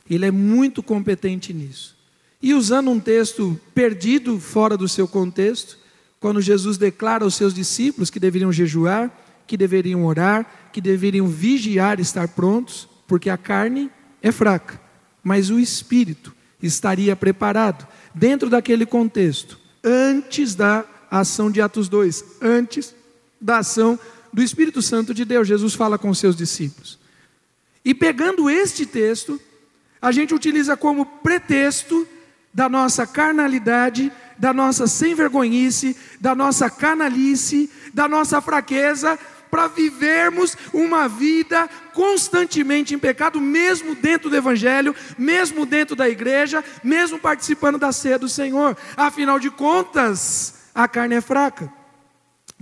Ele 0.10 0.26
é 0.26 0.32
muito 0.32 0.84
competente 0.84 1.54
nisso. 1.54 1.96
E 2.42 2.54
usando 2.54 2.90
um 2.90 3.00
texto 3.00 3.60
perdido 3.74 4.40
fora 4.40 4.76
do 4.76 4.90
seu 4.90 5.08
contexto, 5.08 5.78
quando 6.20 6.42
Jesus 6.42 6.78
declara 6.78 7.24
aos 7.24 7.36
seus 7.36 7.54
discípulos 7.54 8.10
que 8.10 8.20
deveriam 8.20 8.52
jejuar, 8.52 9.12
que 9.48 9.56
deveriam 9.56 10.06
orar, 10.06 10.70
que 10.72 10.82
deveriam 10.82 11.28
vigiar 11.28 12.00
e 12.00 12.02
estar 12.02 12.28
prontos, 12.28 12.88
porque 13.08 13.30
a 13.30 13.38
carne 13.38 13.90
é 14.22 14.32
fraca, 14.32 14.80
mas 15.24 15.50
o 15.50 15.60
espírito 15.60 16.34
estaria 16.62 17.16
preparado 17.16 17.88
dentro 18.14 18.50
daquele 18.50 18.86
contexto, 18.86 19.60
antes 19.84 20.54
da 20.54 20.86
ação 21.10 21.50
de 21.50 21.62
Atos 21.62 21.90
2, 21.90 22.24
antes 22.42 22.94
da 23.40 23.60
ação 23.60 24.00
do 24.32 24.42
Espírito 24.42 24.82
Santo 24.82 25.14
de 25.14 25.26
Deus. 25.26 25.48
Jesus 25.48 25.74
fala 25.74 25.98
com 25.98 26.14
seus 26.14 26.36
discípulos. 26.36 27.00
E 27.84 27.94
pegando 27.94 28.50
este 28.50 28.86
texto, 28.86 29.42
a 30.02 30.12
gente 30.12 30.34
utiliza 30.34 30.78
como 30.78 31.06
pretexto 31.06 32.08
da 32.54 32.70
nossa 32.70 33.08
carnalidade, 33.08 34.12
da 34.38 34.54
nossa 34.54 34.88
sem 34.88 35.16
vergonhice, 35.16 35.96
da 36.20 36.36
nossa 36.36 36.70
canalice, 36.70 37.70
da 37.94 38.08
nossa 38.08 38.42
fraqueza, 38.42 39.18
para 39.52 39.68
vivermos 39.68 40.58
uma 40.74 41.10
vida 41.10 41.70
constantemente 41.94 42.96
em 42.96 42.98
pecado, 43.00 43.42
mesmo 43.42 43.94
dentro 43.94 44.30
do 44.30 44.36
Evangelho, 44.36 44.96
mesmo 45.18 45.66
dentro 45.66 45.94
da 45.94 46.10
igreja, 46.10 46.64
mesmo 46.82 47.20
participando 47.20 47.78
da 47.78 47.92
ceia 47.92 48.18
do 48.18 48.30
Senhor. 48.30 48.78
Afinal 48.96 49.38
de 49.38 49.52
contas, 49.52 50.62
a 50.74 50.88
carne 50.88 51.16
é 51.16 51.22
fraca. 51.22 51.72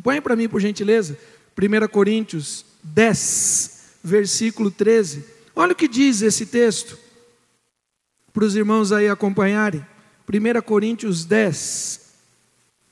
Põe 0.01 0.19
para 0.19 0.35
mim, 0.35 0.49
por 0.49 0.59
gentileza, 0.59 1.15
1 1.55 1.87
Coríntios 1.89 2.65
10, 2.83 3.99
versículo 4.03 4.71
13. 4.71 5.23
Olha 5.55 5.73
o 5.73 5.75
que 5.75 5.87
diz 5.87 6.23
esse 6.23 6.47
texto, 6.47 6.97
para 8.33 8.45
os 8.45 8.55
irmãos 8.55 8.91
aí 8.91 9.07
acompanharem. 9.07 9.85
1 10.27 10.61
Coríntios 10.61 11.23
10, 11.25 12.01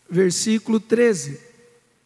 versículo 0.10 0.80
13. 0.80 1.40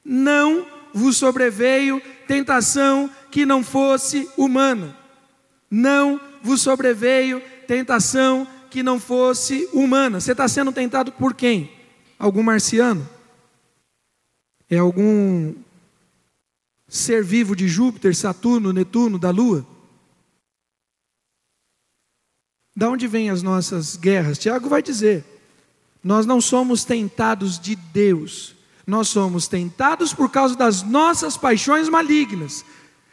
Não 0.06 0.71
vos 0.94 1.18
sobreveio 1.18 2.02
tentação 2.28 3.10
que 3.30 3.46
não 3.46 3.64
fosse 3.64 4.30
humana. 4.38 4.96
Não 5.70 6.20
vos 6.42 6.62
sobreveio 6.62 7.42
tentação 7.68 8.48
que 8.70 8.84
não 8.84 9.00
fosse 9.00 9.68
humana. 9.74 10.20
Você 10.20 10.32
está 10.32 10.48
sendo 10.48 10.72
tentado 10.72 11.12
por 11.12 11.34
quem? 11.34 11.72
Algum 12.18 12.44
marciano? 12.44 13.08
É 14.70 14.78
algum 14.78 15.54
ser 16.88 17.24
vivo 17.24 17.56
de 17.56 17.68
Júpiter, 17.68 18.16
Saturno, 18.16 18.74
Netuno, 18.74 19.18
da 19.18 19.30
Lua? 19.30 19.66
Da 22.76 22.90
onde 22.90 23.08
vêm 23.08 23.30
as 23.30 23.44
nossas 23.44 23.96
guerras? 23.96 24.38
Tiago 24.38 24.70
vai 24.70 24.82
dizer: 24.82 25.26
nós 26.04 26.26
não 26.26 26.42
somos 26.42 26.84
tentados 26.84 27.60
de 27.60 27.76
Deus, 27.76 28.56
nós 28.92 29.08
somos 29.08 29.48
tentados 29.48 30.14
por 30.14 30.30
causa 30.30 30.54
das 30.54 30.84
nossas 30.84 31.38
paixões 31.38 31.88
malignas. 31.88 32.66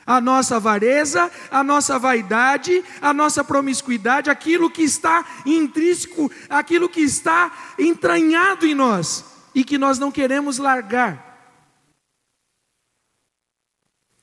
A 0.04 0.20
nossa 0.20 0.56
avareza, 0.56 1.30
a 1.52 1.62
nossa 1.62 2.00
vaidade, 2.00 2.82
a 3.00 3.14
nossa 3.14 3.44
promiscuidade, 3.44 4.28
aquilo 4.28 4.68
que 4.68 4.82
está 4.82 5.24
intrínseco, 5.46 6.32
aquilo 6.50 6.88
que 6.88 7.00
está 7.00 7.52
entranhado 7.78 8.66
em 8.66 8.74
nós 8.74 9.24
e 9.54 9.62
que 9.62 9.78
nós 9.78 10.00
não 10.00 10.10
queremos 10.10 10.58
largar. 10.58 11.54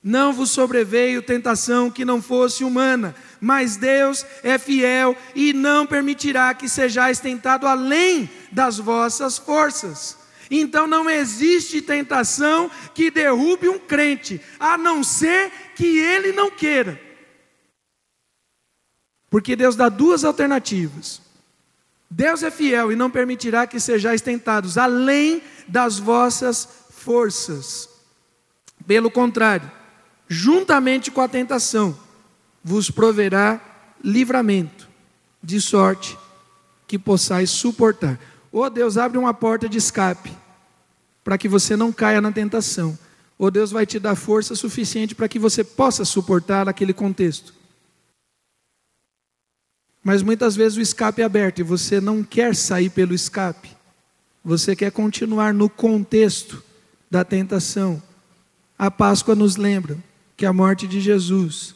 Não 0.02 0.34
vos 0.34 0.50
sobreveio 0.50 1.22
tentação 1.22 1.90
que 1.90 2.04
não 2.04 2.20
fosse 2.20 2.64
humana, 2.64 3.14
mas 3.40 3.78
Deus 3.78 4.26
é 4.42 4.58
fiel 4.58 5.16
e 5.34 5.54
não 5.54 5.86
permitirá 5.86 6.52
que 6.52 6.68
sejais 6.68 7.18
tentado 7.18 7.66
além 7.66 8.28
das 8.52 8.78
vossas 8.78 9.38
forças. 9.38 10.15
Então 10.50 10.86
não 10.86 11.08
existe 11.08 11.80
tentação 11.82 12.70
que 12.94 13.10
derrube 13.10 13.68
um 13.68 13.78
crente, 13.78 14.40
a 14.58 14.78
não 14.78 15.02
ser 15.02 15.50
que 15.74 15.98
ele 15.98 16.32
não 16.32 16.50
queira. 16.50 17.00
Porque 19.28 19.56
Deus 19.56 19.76
dá 19.76 19.88
duas 19.88 20.24
alternativas. 20.24 21.20
Deus 22.08 22.42
é 22.42 22.50
fiel 22.50 22.92
e 22.92 22.96
não 22.96 23.10
permitirá 23.10 23.66
que 23.66 23.80
sejais 23.80 24.20
tentados 24.20 24.78
além 24.78 25.42
das 25.66 25.98
vossas 25.98 26.68
forças. 26.90 27.88
Pelo 28.86 29.10
contrário, 29.10 29.70
juntamente 30.28 31.10
com 31.10 31.20
a 31.20 31.28
tentação, 31.28 31.98
vos 32.62 32.90
proverá 32.90 33.60
livramento, 34.02 34.88
de 35.42 35.60
sorte 35.60 36.16
que 36.86 36.98
possais 36.98 37.50
suportar. 37.50 38.18
Ou 38.56 38.70
Deus 38.70 38.96
abre 38.96 39.18
uma 39.18 39.34
porta 39.34 39.68
de 39.68 39.76
escape 39.76 40.34
para 41.22 41.36
que 41.36 41.46
você 41.46 41.76
não 41.76 41.92
caia 41.92 42.22
na 42.22 42.32
tentação. 42.32 42.98
Ou 43.38 43.50
Deus 43.50 43.70
vai 43.70 43.84
te 43.84 43.98
dar 43.98 44.14
força 44.14 44.54
suficiente 44.54 45.14
para 45.14 45.28
que 45.28 45.38
você 45.38 45.62
possa 45.62 46.06
suportar 46.06 46.66
aquele 46.66 46.94
contexto. 46.94 47.52
Mas 50.02 50.22
muitas 50.22 50.56
vezes 50.56 50.78
o 50.78 50.80
escape 50.80 51.20
é 51.20 51.26
aberto 51.26 51.58
e 51.58 51.62
você 51.62 52.00
não 52.00 52.24
quer 52.24 52.56
sair 52.56 52.88
pelo 52.88 53.12
escape. 53.12 53.76
Você 54.42 54.74
quer 54.74 54.90
continuar 54.90 55.52
no 55.52 55.68
contexto 55.68 56.64
da 57.10 57.22
tentação. 57.26 58.02
A 58.78 58.90
Páscoa 58.90 59.34
nos 59.34 59.56
lembra 59.56 59.98
que 60.34 60.46
a 60.46 60.52
morte 60.54 60.86
de 60.86 60.98
Jesus 60.98 61.74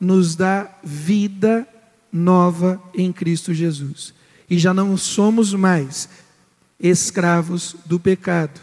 nos 0.00 0.34
dá 0.34 0.76
vida 0.82 1.64
nova 2.12 2.82
em 2.92 3.12
Cristo 3.12 3.54
Jesus 3.54 4.15
e 4.48 4.58
já 4.58 4.72
não 4.72 4.96
somos 4.96 5.52
mais 5.52 6.08
escravos 6.78 7.74
do 7.84 7.98
pecado, 7.98 8.60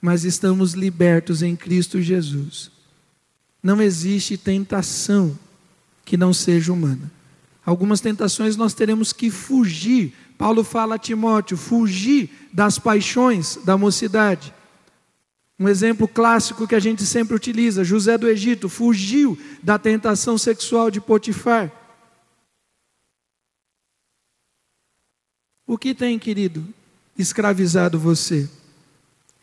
mas 0.00 0.24
estamos 0.24 0.72
libertos 0.72 1.42
em 1.42 1.54
Cristo 1.54 2.00
Jesus. 2.00 2.70
Não 3.62 3.80
existe 3.80 4.36
tentação 4.36 5.38
que 6.04 6.16
não 6.16 6.32
seja 6.32 6.72
humana. 6.72 7.10
Algumas 7.64 8.00
tentações 8.00 8.56
nós 8.56 8.74
teremos 8.74 9.12
que 9.12 9.30
fugir. 9.30 10.12
Paulo 10.36 10.64
fala 10.64 10.96
a 10.96 10.98
Timóteo: 10.98 11.56
fugir 11.56 12.28
das 12.52 12.78
paixões 12.78 13.58
da 13.64 13.78
mocidade. 13.78 14.52
Um 15.58 15.68
exemplo 15.68 16.08
clássico 16.08 16.66
que 16.66 16.74
a 16.74 16.80
gente 16.80 17.06
sempre 17.06 17.36
utiliza: 17.36 17.84
José 17.84 18.18
do 18.18 18.28
Egito 18.28 18.68
fugiu 18.68 19.38
da 19.62 19.78
tentação 19.78 20.36
sexual 20.36 20.90
de 20.90 21.00
Potifar. 21.00 21.70
O 25.66 25.78
que 25.78 25.94
tem, 25.94 26.18
querido, 26.18 26.66
escravizado 27.16 27.98
você? 27.98 28.48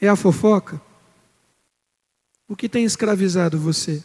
É 0.01 0.08
a 0.08 0.15
fofoca? 0.15 0.82
O 2.47 2.55
que 2.55 2.67
tem 2.67 2.84
escravizado 2.84 3.60
você? 3.60 4.03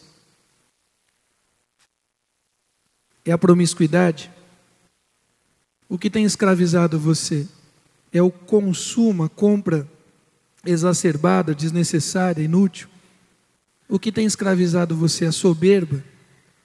É 3.25 3.31
a 3.31 3.37
promiscuidade? 3.37 4.31
O 5.89 5.97
que 5.97 6.09
tem 6.09 6.25
escravizado 6.25 6.99
você? 6.99 7.47
É 8.13 8.21
o 8.21 8.31
consumo, 8.31 9.23
a 9.23 9.29
compra 9.29 9.87
exacerbada, 10.65 11.53
desnecessária, 11.53 12.41
inútil. 12.41 12.87
O 13.89 13.99
que 13.99 14.11
tem 14.11 14.25
escravizado 14.25 14.95
você? 14.95 15.25
A 15.25 15.31
soberba, 15.31 16.03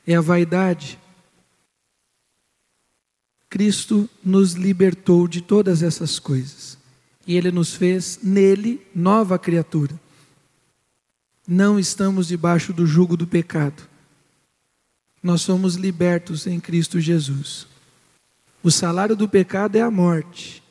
é 0.06 0.14
a 0.14 0.20
vaidade. 0.20 0.98
Cristo 3.50 4.08
nos 4.24 4.52
libertou 4.52 5.26
de 5.26 5.40
todas 5.40 5.82
essas 5.82 6.20
coisas. 6.20 6.78
E 7.26 7.36
Ele 7.36 7.50
nos 7.50 7.74
fez 7.74 8.20
nele 8.22 8.80
nova 8.94 9.38
criatura. 9.38 9.98
Não 11.46 11.78
estamos 11.78 12.28
debaixo 12.28 12.72
do 12.72 12.86
jugo 12.86 13.16
do 13.16 13.26
pecado. 13.26 13.82
Nós 15.20 15.42
somos 15.42 15.74
libertos 15.74 16.46
em 16.46 16.60
Cristo 16.60 17.00
Jesus. 17.00 17.66
O 18.62 18.70
salário 18.70 19.16
do 19.16 19.28
pecado 19.28 19.76
é 19.76 19.80
a 19.80 19.90
morte, 19.90 20.62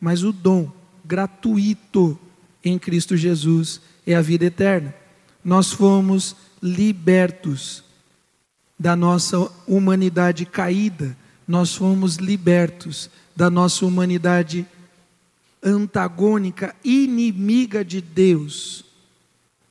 mas 0.00 0.24
o 0.24 0.32
dom 0.32 0.70
gratuito 1.04 2.18
em 2.64 2.78
Cristo 2.78 3.16
Jesus 3.16 3.80
é 4.06 4.14
a 4.14 4.20
vida 4.20 4.46
eterna. 4.46 4.92
Nós 5.44 5.70
fomos 5.70 6.34
libertos 6.60 7.84
da 8.78 8.96
nossa 8.96 9.50
humanidade 9.66 10.44
caída, 10.44 11.16
nós 11.46 11.74
fomos 11.74 12.16
libertos 12.16 13.10
da 13.34 13.48
nossa 13.48 13.86
humanidade 13.86 14.66
antagônica, 15.62 16.74
inimiga 16.84 17.84
de 17.84 18.00
Deus. 18.00 18.84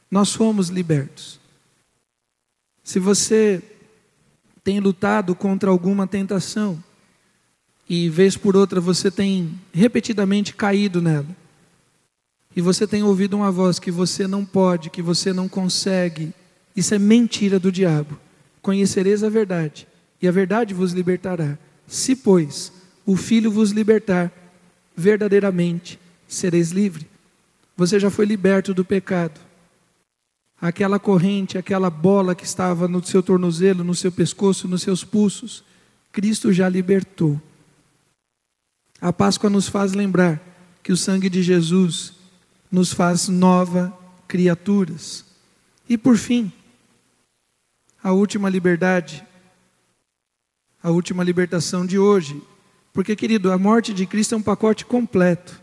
Nós 0.10 0.34
fomos 0.34 0.70
libertos. 0.70 1.40
Se 2.84 3.00
você 3.00 3.62
tem 4.64 4.80
lutado 4.80 5.36
contra 5.36 5.70
alguma 5.70 6.08
tentação 6.08 6.82
e 7.90 8.10
vez 8.10 8.36
por 8.36 8.56
outra 8.56 8.82
você 8.82 9.12
tem 9.12 9.60
repetidamente 9.74 10.54
caído 10.54 11.02
nela, 11.02 11.28
e 12.56 12.62
você 12.62 12.88
tem 12.88 13.04
ouvido 13.04 13.36
uma 13.36 13.52
voz 13.52 13.80
que 13.80 13.92
você 13.92 14.28
não 14.28 14.46
pode, 14.46 14.90
que 14.90 15.02
você 15.02 15.34
não 15.34 15.50
consegue, 15.50 16.34
isso 16.76 16.96
é 16.96 17.00
mentira 17.00 17.60
do 17.60 17.72
diabo. 17.72 18.18
Conhecereis 18.62 19.24
a 19.24 19.30
verdade, 19.30 19.86
e 20.22 20.28
a 20.28 20.32
verdade 20.32 20.74
vos 20.74 20.94
libertará. 20.94 21.58
Se, 21.88 22.16
pois, 22.16 22.72
o 23.06 23.16
Filho 23.16 23.52
vos 23.52 23.72
libertar, 23.72 24.32
verdadeiramente 24.96 26.00
sereis 26.28 26.72
livre. 26.72 27.08
Você 27.78 28.00
já 28.00 28.10
foi 28.10 28.26
liberto 28.26 28.74
do 28.74 28.86
pecado. 28.86 29.40
Aquela 30.60 30.98
corrente, 30.98 31.58
aquela 31.58 31.90
bola 31.90 32.34
que 32.34 32.46
estava 32.46 32.88
no 32.88 33.06
seu 33.06 33.22
tornozelo, 33.22 33.84
no 33.84 33.94
seu 33.94 34.12
pescoço, 34.12 34.68
nos 34.68 34.82
seus 34.82 35.04
pulsos, 35.04 35.64
Cristo 36.12 36.54
já 36.54 36.70
libertou. 36.70 37.40
A 39.02 39.12
Páscoa 39.12 39.50
nos 39.50 39.68
faz 39.68 39.94
lembrar 39.94 40.42
que 40.82 40.94
o 40.94 40.98
sangue 40.98 41.30
de 41.30 41.44
Jesus 41.44 42.14
nos 42.72 42.94
faz 42.94 43.28
nova 43.28 43.96
criaturas. 44.28 45.26
E 45.88 45.98
por 45.98 46.18
fim, 46.18 46.52
a 48.02 48.12
última 48.12 48.50
liberdade, 48.50 49.26
a 50.86 50.92
última 50.92 51.24
libertação 51.24 51.84
de 51.84 51.98
hoje. 51.98 52.40
Porque, 52.94 53.16
querido, 53.16 53.52
a 53.52 53.58
morte 53.58 53.92
de 53.92 54.06
Cristo 54.06 54.36
é 54.36 54.38
um 54.38 54.42
pacote 54.42 54.86
completo. 54.86 55.60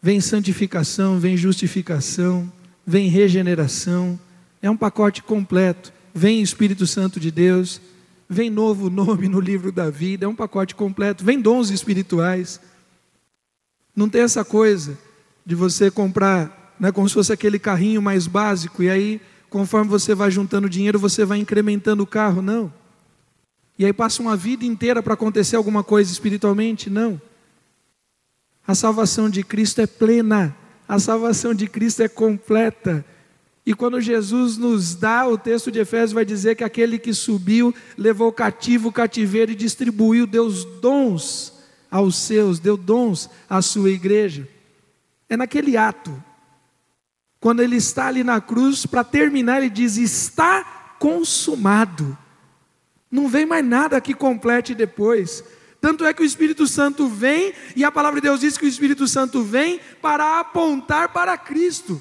Vem 0.00 0.20
santificação, 0.20 1.18
vem 1.18 1.36
justificação, 1.36 2.50
vem 2.86 3.08
regeneração, 3.08 4.16
é 4.62 4.70
um 4.70 4.76
pacote 4.76 5.20
completo. 5.20 5.92
Vem 6.14 6.40
Espírito 6.40 6.86
Santo 6.86 7.18
de 7.18 7.32
Deus, 7.32 7.80
vem 8.28 8.50
novo 8.50 8.88
nome 8.88 9.26
no 9.26 9.40
livro 9.40 9.72
da 9.72 9.90
vida, 9.90 10.26
é 10.26 10.28
um 10.28 10.36
pacote 10.36 10.76
completo. 10.76 11.24
Vem 11.24 11.40
dons 11.40 11.68
espirituais. 11.70 12.60
Não 13.96 14.08
tem 14.08 14.20
essa 14.20 14.44
coisa 14.44 14.96
de 15.44 15.56
você 15.56 15.90
comprar, 15.90 16.76
né, 16.78 16.92
como 16.92 17.08
se 17.08 17.14
fosse 17.14 17.32
aquele 17.32 17.58
carrinho 17.58 18.00
mais 18.00 18.28
básico, 18.28 18.80
e 18.80 18.88
aí, 18.88 19.20
conforme 19.50 19.90
você 19.90 20.14
vai 20.14 20.30
juntando 20.30 20.70
dinheiro, 20.70 21.00
você 21.00 21.24
vai 21.24 21.38
incrementando 21.38 22.04
o 22.04 22.06
carro, 22.06 22.40
não. 22.40 22.72
E 23.82 23.84
aí 23.84 23.92
passa 23.92 24.22
uma 24.22 24.36
vida 24.36 24.64
inteira 24.64 25.02
para 25.02 25.14
acontecer 25.14 25.56
alguma 25.56 25.82
coisa 25.82 26.12
espiritualmente? 26.12 26.88
Não. 26.88 27.20
A 28.64 28.76
salvação 28.76 29.28
de 29.28 29.42
Cristo 29.42 29.80
é 29.80 29.88
plena, 29.88 30.56
a 30.88 31.00
salvação 31.00 31.52
de 31.52 31.66
Cristo 31.66 32.00
é 32.00 32.06
completa. 32.06 33.04
E 33.66 33.74
quando 33.74 34.00
Jesus 34.00 34.56
nos 34.56 34.94
dá, 34.94 35.26
o 35.26 35.36
texto 35.36 35.68
de 35.72 35.80
Efésios 35.80 36.12
vai 36.12 36.24
dizer 36.24 36.54
que 36.54 36.62
aquele 36.62 36.96
que 36.96 37.12
subiu 37.12 37.74
levou 37.98 38.30
cativo 38.30 38.90
o 38.90 38.92
cativeiro 38.92 39.50
e 39.50 39.56
distribuiu, 39.56 40.28
deu 40.28 40.48
dons 40.80 41.52
aos 41.90 42.14
seus, 42.14 42.60
deu 42.60 42.76
dons 42.76 43.28
à 43.50 43.60
sua 43.60 43.90
igreja. 43.90 44.48
É 45.28 45.36
naquele 45.36 45.76
ato. 45.76 46.14
Quando 47.40 47.58
ele 47.58 47.78
está 47.78 48.06
ali 48.06 48.22
na 48.22 48.40
cruz, 48.40 48.86
para 48.86 49.02
terminar, 49.02 49.58
ele 49.58 49.70
diz: 49.70 49.96
Está 49.96 50.94
consumado. 51.00 52.16
Não 53.12 53.28
vem 53.28 53.44
mais 53.44 53.62
nada 53.62 54.00
que 54.00 54.14
complete 54.14 54.74
depois. 54.74 55.44
Tanto 55.82 56.02
é 56.06 56.14
que 56.14 56.22
o 56.22 56.24
Espírito 56.24 56.66
Santo 56.66 57.06
vem, 57.08 57.52
e 57.76 57.84
a 57.84 57.92
palavra 57.92 58.18
de 58.18 58.26
Deus 58.26 58.40
diz 58.40 58.56
que 58.56 58.64
o 58.64 58.68
Espírito 58.68 59.06
Santo 59.06 59.42
vem 59.42 59.78
para 60.00 60.40
apontar 60.40 61.12
para 61.12 61.36
Cristo. 61.36 62.00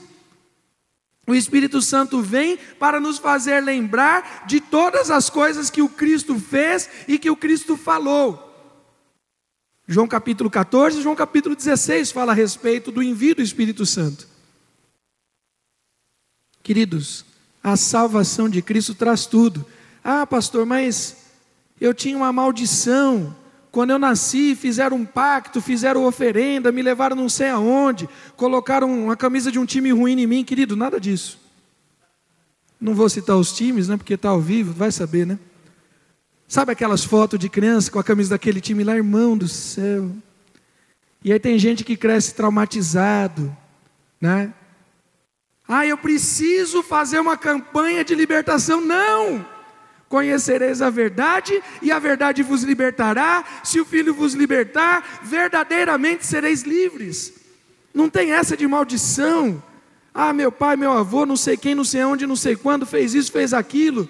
O 1.28 1.36
Espírito 1.36 1.82
Santo 1.82 2.21
vem 2.21 2.58
para 2.80 3.00
nos 3.00 3.17
fazer 3.17 3.60
lembrar 3.60 4.45
de 4.47 4.62
todas 4.62 5.12
as 5.12 5.30
coisas 5.30 5.69
que 5.69 5.82
o 5.82 5.89
Cristo 5.89 6.39
fez 6.39 6.89
e 7.08 7.19
que 7.19 7.30
o 7.30 7.36
Cristo 7.36 7.76
falou. 7.76 8.47
João 9.88 10.08
capítulo 10.08 10.50
14, 10.50 11.02
João 11.02 11.15
capítulo 11.15 11.56
16 11.56 12.12
fala 12.12 12.32
a 12.32 12.36
respeito 12.36 12.91
do 12.91 13.04
envio 13.04 13.36
do 13.36 13.41
Espírito 13.41 13.86
Santo. 13.86 14.28
Queridos, 16.63 17.26
a 17.62 17.76
salvação 17.76 18.47
de 18.47 18.62
Cristo 18.62 18.95
traz 18.95 19.26
tudo. 19.26 19.65
Ah, 20.04 20.26
pastor, 20.26 20.66
mas 20.66 21.18
eu 21.80 21.94
tinha 21.94 22.18
uma 22.18 22.32
maldição. 22.32 23.36
Quando 23.72 23.92
eu 23.92 24.00
nasci, 24.00 24.56
fizeram 24.56 24.98
um 24.98 25.06
pacto, 25.06 25.62
fizeram 25.62 26.06
oferenda, 26.06 26.72
me 26.72 26.82
levaram 26.82 27.16
não 27.16 27.30
sei 27.30 27.50
aonde, 27.50 28.10
colocaram 28.36 29.10
a 29.10 29.16
camisa 29.16 29.52
de 29.52 29.58
um 29.58 29.66
time 29.66 29.92
ruim 29.92 30.20
em 30.20 30.28
mim, 30.28 30.44
querido, 30.44 30.76
nada 30.76 31.00
disso. 31.00 31.40
Não 32.80 32.94
vou 32.94 33.08
citar 33.08 33.38
os 33.38 33.54
times, 33.54 33.88
né, 33.88 33.96
porque 33.96 34.16
está 34.16 34.30
ao 34.30 34.42
vivo, 34.42 34.74
vai 34.74 34.92
saber, 34.92 35.26
né? 35.26 35.40
Sabe 36.48 36.74
aquelas 36.74 37.04
fotos 37.04 37.40
de 37.40 37.48
criança 37.48 37.90
com 37.90 37.98
a 37.98 38.04
camisa 38.04 38.32
daquele 38.32 38.60
time 38.60 38.84
lá, 38.84 38.98
irmão 38.98 39.38
do 39.38 39.48
céu? 39.48 40.12
E 41.24 41.32
aí 41.32 41.40
tem 41.40 41.58
gente 41.58 41.84
que 41.84 41.96
cresce 41.96 42.34
traumatizado, 42.34 43.56
né? 44.20 44.54
Ah, 45.66 45.86
eu 45.86 45.98
preciso 45.98 46.84
fazer 46.84 47.20
uma 47.20 47.38
campanha 47.38 48.04
de 48.04 48.14
libertação. 48.14 48.82
Não! 48.82 49.46
Conhecereis 50.12 50.82
a 50.82 50.89
verdade, 50.89 51.63
e 51.82 51.89
a 51.89 51.97
verdade 51.97 52.43
vos 52.43 52.63
libertará. 52.63 53.45
Se 53.63 53.80
o 53.80 53.86
Filho 53.86 54.13
vos 54.13 54.34
libertar, 54.34 55.21
verdadeiramente 55.24 56.26
sereis 56.26 56.63
livres. 56.63 57.34
Não 57.93 58.10
tem 58.10 58.34
essa 58.34 58.58
de 58.58 58.67
maldição. 58.67 59.63
Ah, 60.13 60.34
meu 60.34 60.52
pai, 60.52 60.76
meu 60.76 60.91
avô, 60.91 61.26
não 61.26 61.38
sei 61.38 61.56
quem, 61.56 61.74
não 61.74 61.86
sei 61.86 62.04
onde, 62.04 62.28
não 62.28 62.36
sei 62.36 62.58
quando, 62.58 62.86
fez 62.86 63.13
isso, 63.15 63.32
fez 63.32 63.54
aquilo. 63.54 64.10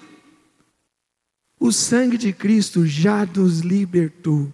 O 1.60 1.72
sangue 1.72 2.18
de 2.18 2.34
Cristo 2.34 2.84
já 2.84 3.24
nos 3.24 3.60
libertou. 3.60 4.52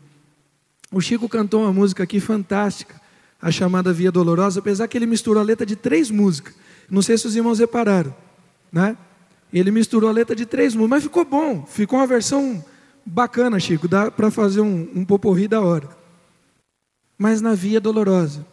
O 0.92 1.00
Chico 1.00 1.30
cantou 1.30 1.62
uma 1.62 1.72
música 1.72 2.04
aqui 2.04 2.20
fantástica, 2.20 3.00
a 3.42 3.50
chamada 3.52 3.94
Via 3.94 4.12
Dolorosa, 4.12 4.60
apesar 4.60 4.90
que 4.90 4.98
ele 4.98 5.06
misturou 5.06 5.42
a 5.42 5.46
letra 5.46 5.66
de 5.66 5.78
três 5.78 6.12
músicas. 6.12 6.54
Não 6.90 7.02
sei 7.02 7.18
se 7.18 7.26
os 7.26 7.38
irmãos 7.38 7.60
repararam, 7.60 8.14
né? 8.70 8.98
Ele 9.52 9.72
misturou 9.72 10.10
a 10.10 10.14
letra 10.14 10.36
de 10.36 10.46
três 10.46 10.76
músicas, 10.76 10.90
mas 10.90 11.04
ficou 11.04 11.26
bom, 11.26 11.66
ficou 11.66 12.00
uma 12.00 12.08
versão 12.08 12.64
bacana, 13.06 13.60
Chico, 13.60 13.88
dá 13.88 14.12
para 14.12 14.30
fazer 14.30 14.62
um, 14.62 14.90
um 14.94 15.06
poporri 15.06 15.48
da 15.48 15.62
hora. 15.62 15.90
Mas 17.18 17.42
na 17.42 17.56
Via 17.56 17.80
Dolorosa, 17.80 18.46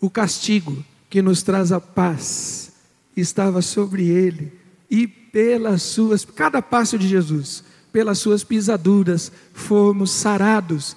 o 0.00 0.10
castigo 0.10 0.84
que 1.08 1.22
nos 1.22 1.42
traz 1.42 1.70
a 1.70 1.80
paz 1.80 2.72
estava 3.16 3.62
sobre 3.62 4.08
ele, 4.08 4.52
e 4.90 5.06
pelas 5.06 5.82
suas, 5.82 6.24
cada 6.24 6.60
passo 6.60 6.98
de 6.98 7.08
Jesus, 7.08 7.64
pelas 7.92 8.18
suas 8.18 8.42
pisaduras, 8.42 9.30
fomos 9.52 10.10
sarados. 10.10 10.96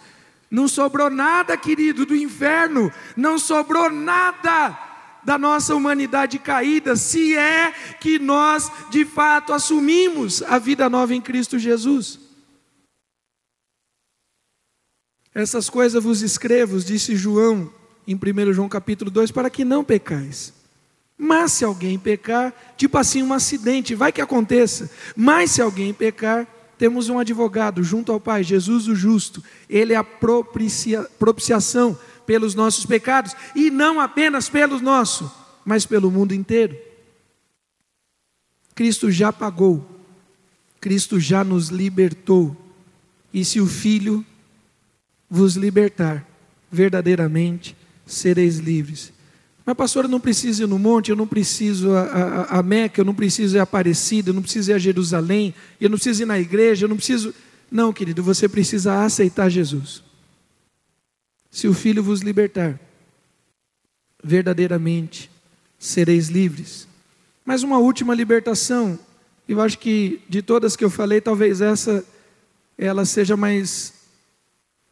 Não 0.50 0.68
sobrou 0.68 1.10
nada, 1.10 1.56
querido, 1.56 2.06
do 2.06 2.16
inferno, 2.16 2.92
não 3.16 3.38
sobrou 3.38 3.92
nada 3.92 4.87
da 5.28 5.38
nossa 5.38 5.76
humanidade 5.76 6.40
caída, 6.40 6.96
se 6.96 7.36
é 7.36 7.74
que 8.00 8.18
nós 8.18 8.72
de 8.90 9.04
fato 9.04 9.52
assumimos 9.52 10.42
a 10.42 10.58
vida 10.58 10.90
nova 10.90 11.14
em 11.14 11.20
Cristo 11.20 11.60
Jesus. 11.60 12.18
Essas 15.36 15.70
coisas 15.70 16.02
vos 16.02 16.22
escrevo, 16.22 16.80
disse 16.80 17.18
João 17.18 17.70
em 18.08 18.16
1 18.16 18.54
João 18.54 18.70
capítulo 18.70 19.12
2, 19.12 19.32
para 19.32 19.50
que 19.50 19.66
não 19.66 19.84
pecais. 19.84 20.54
Mas 21.18 21.52
se 21.52 21.66
alguém 21.66 22.00
pecar, 22.00 22.54
tipo 22.78 22.98
assim, 22.98 23.22
um 23.22 23.34
acidente, 23.34 23.94
vai 23.94 24.14
que 24.14 24.22
aconteça. 24.22 24.90
Mas 25.14 25.52
se 25.52 25.62
alguém 25.62 25.94
pecar, 25.94 26.48
temos 26.78 27.10
um 27.10 27.20
advogado 27.20 27.84
junto 27.84 28.14
ao 28.14 28.20
Pai, 28.22 28.46
Jesus 28.46 28.88
o 28.88 28.96
justo. 28.96 29.44
Ele 29.70 29.92
é 29.92 29.98
a 29.98 30.06
propicia, 30.06 31.04
propiciação 31.20 32.00
pelos 32.28 32.54
nossos 32.54 32.86
pecados, 32.86 33.34
e 33.56 33.72
não 33.72 34.00
apenas 34.00 34.50
pelos 34.50 34.82
nossos, 34.82 35.32
mas 35.66 35.86
pelo 35.86 36.12
mundo 36.12 36.34
inteiro. 36.34 36.78
Cristo 38.76 39.10
já 39.10 39.34
pagou, 39.34 39.84
Cristo 40.80 41.20
já 41.20 41.44
nos 41.44 41.70
libertou, 41.70 42.56
e 43.34 43.44
se 43.44 43.60
o 43.60 43.66
Filho 43.66 44.24
vos 45.30 45.56
libertar, 45.56 46.26
verdadeiramente 46.72 47.76
sereis 48.06 48.58
livres. 48.58 49.12
Mas, 49.66 49.76
pastor, 49.76 50.06
eu 50.06 50.10
não 50.10 50.20
preciso 50.20 50.64
ir 50.64 50.68
no 50.68 50.80
monte, 50.80 51.10
eu 51.10 51.16
não 51.16 51.28
preciso 51.28 51.94
a, 51.94 52.02
a, 52.02 52.60
a 52.60 52.64
Meca, 52.64 53.02
eu 53.02 53.06
não 53.06 53.14
preciso 53.14 53.58
ir 53.58 53.60
a 53.60 53.64
Aparecida, 53.64 54.30
eu 54.30 54.34
não 54.34 54.42
preciso 54.42 54.72
ir 54.72 54.74
a 54.74 54.78
Jerusalém, 54.78 55.54
eu 55.80 55.90
não 55.90 55.98
preciso 55.98 56.24
ir 56.24 56.26
na 56.26 56.40
igreja, 56.40 56.86
eu 56.86 56.90
não 56.90 56.96
preciso. 56.96 57.34
Não, 57.70 57.92
querido, 57.92 58.24
você 58.24 58.48
precisa 58.48 59.04
aceitar 59.04 59.50
Jesus. 59.50 60.07
Se 61.58 61.68
o 61.68 61.74
Filho 61.74 62.04
vos 62.04 62.22
libertar, 62.22 62.80
verdadeiramente 64.24 65.28
sereis 65.80 66.28
livres. 66.28 66.88
Mas 67.44 67.64
uma 67.64 67.80
última 67.80 68.14
libertação, 68.14 69.00
eu 69.50 69.60
acho 69.60 69.80
que 69.80 70.22
de 70.30 70.44
todas 70.44 70.76
que 70.76 70.86
eu 70.86 70.90
falei, 70.92 71.20
talvez 71.20 71.60
essa 71.60 72.06
ela 72.78 73.06
seja 73.06 73.36
mais 73.36 73.92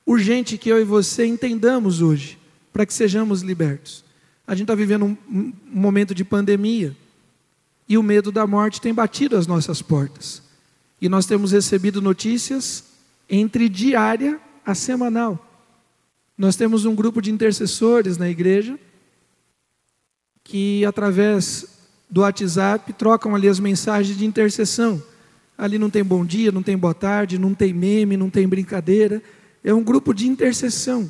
urgente 0.07 0.57
que 0.57 0.67
eu 0.67 0.81
e 0.81 0.83
você 0.83 1.23
entendamos 1.27 2.01
hoje, 2.01 2.35
para 2.73 2.83
que 2.83 2.95
sejamos 2.95 3.43
libertos. 3.43 4.03
A 4.47 4.55
gente 4.55 4.63
está 4.63 4.73
vivendo 4.73 5.05
um, 5.05 5.17
um, 5.29 5.53
momento 5.67 6.15
de 6.15 6.25
pandemia 6.25 6.97
e 7.87 7.95
o 7.95 8.01
medo 8.01 8.31
da 8.31 8.47
morte 8.47 8.81
tem 8.81 8.91
batido 8.91 9.37
as 9.37 9.45
nossas 9.45 9.83
portas. 9.83 10.41
E 10.99 11.07
nós 11.07 11.27
temos 11.27 11.51
recebido 11.51 12.01
notícias 12.01 12.85
entre 13.29 13.69
diária 13.69 14.41
a 14.65 14.73
semanal. 14.73 15.45
Nós 16.37 16.55
temos 16.55 16.85
um 16.85 16.93
grupo 16.93 17.21
de 17.21 17.31
intercessores 17.31 18.17
na 18.17 18.29
igreja 18.29 18.77
que, 20.43 20.83
através 20.85 21.65
do 22.09 22.21
WhatsApp, 22.21 22.91
trocam 22.93 23.33
ali 23.33 23.47
as 23.47 23.59
mensagens 23.59 24.17
de 24.17 24.25
intercessão. 24.25 25.01
Ali 25.57 25.79
não 25.79 25.89
tem 25.89 26.03
bom 26.03 26.25
dia, 26.25 26.51
não 26.51 26.61
tem 26.61 26.77
boa 26.77 26.93
tarde, 26.93 27.39
não 27.39 27.53
tem 27.53 27.73
meme, 27.73 28.17
não 28.17 28.29
tem 28.29 28.47
brincadeira. 28.47 29.23
É 29.63 29.73
um 29.73 29.83
grupo 29.83 30.13
de 30.13 30.27
intercessão. 30.27 31.09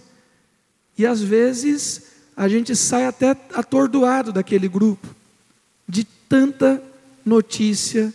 E 0.98 1.06
às 1.06 1.22
vezes 1.22 2.04
a 2.38 2.48
gente 2.48 2.76
sai 2.76 3.06
até 3.06 3.32
atordoado 3.54 4.32
daquele 4.32 4.68
grupo, 4.68 5.08
de 5.88 6.04
tanta 6.04 6.82
notícia, 7.26 8.14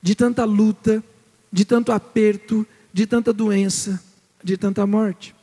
de 0.00 0.14
tanta 0.14 0.44
luta, 0.44 1.02
de 1.50 1.64
tanto 1.64 1.90
aperto, 1.90 2.66
de 2.92 3.06
tanta 3.06 3.32
doença, 3.32 4.02
de 4.42 4.56
tanta 4.56 4.86
morte. 4.86 5.33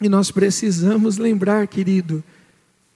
E 0.00 0.08
nós 0.08 0.30
precisamos 0.30 1.16
lembrar, 1.16 1.66
querido, 1.66 2.22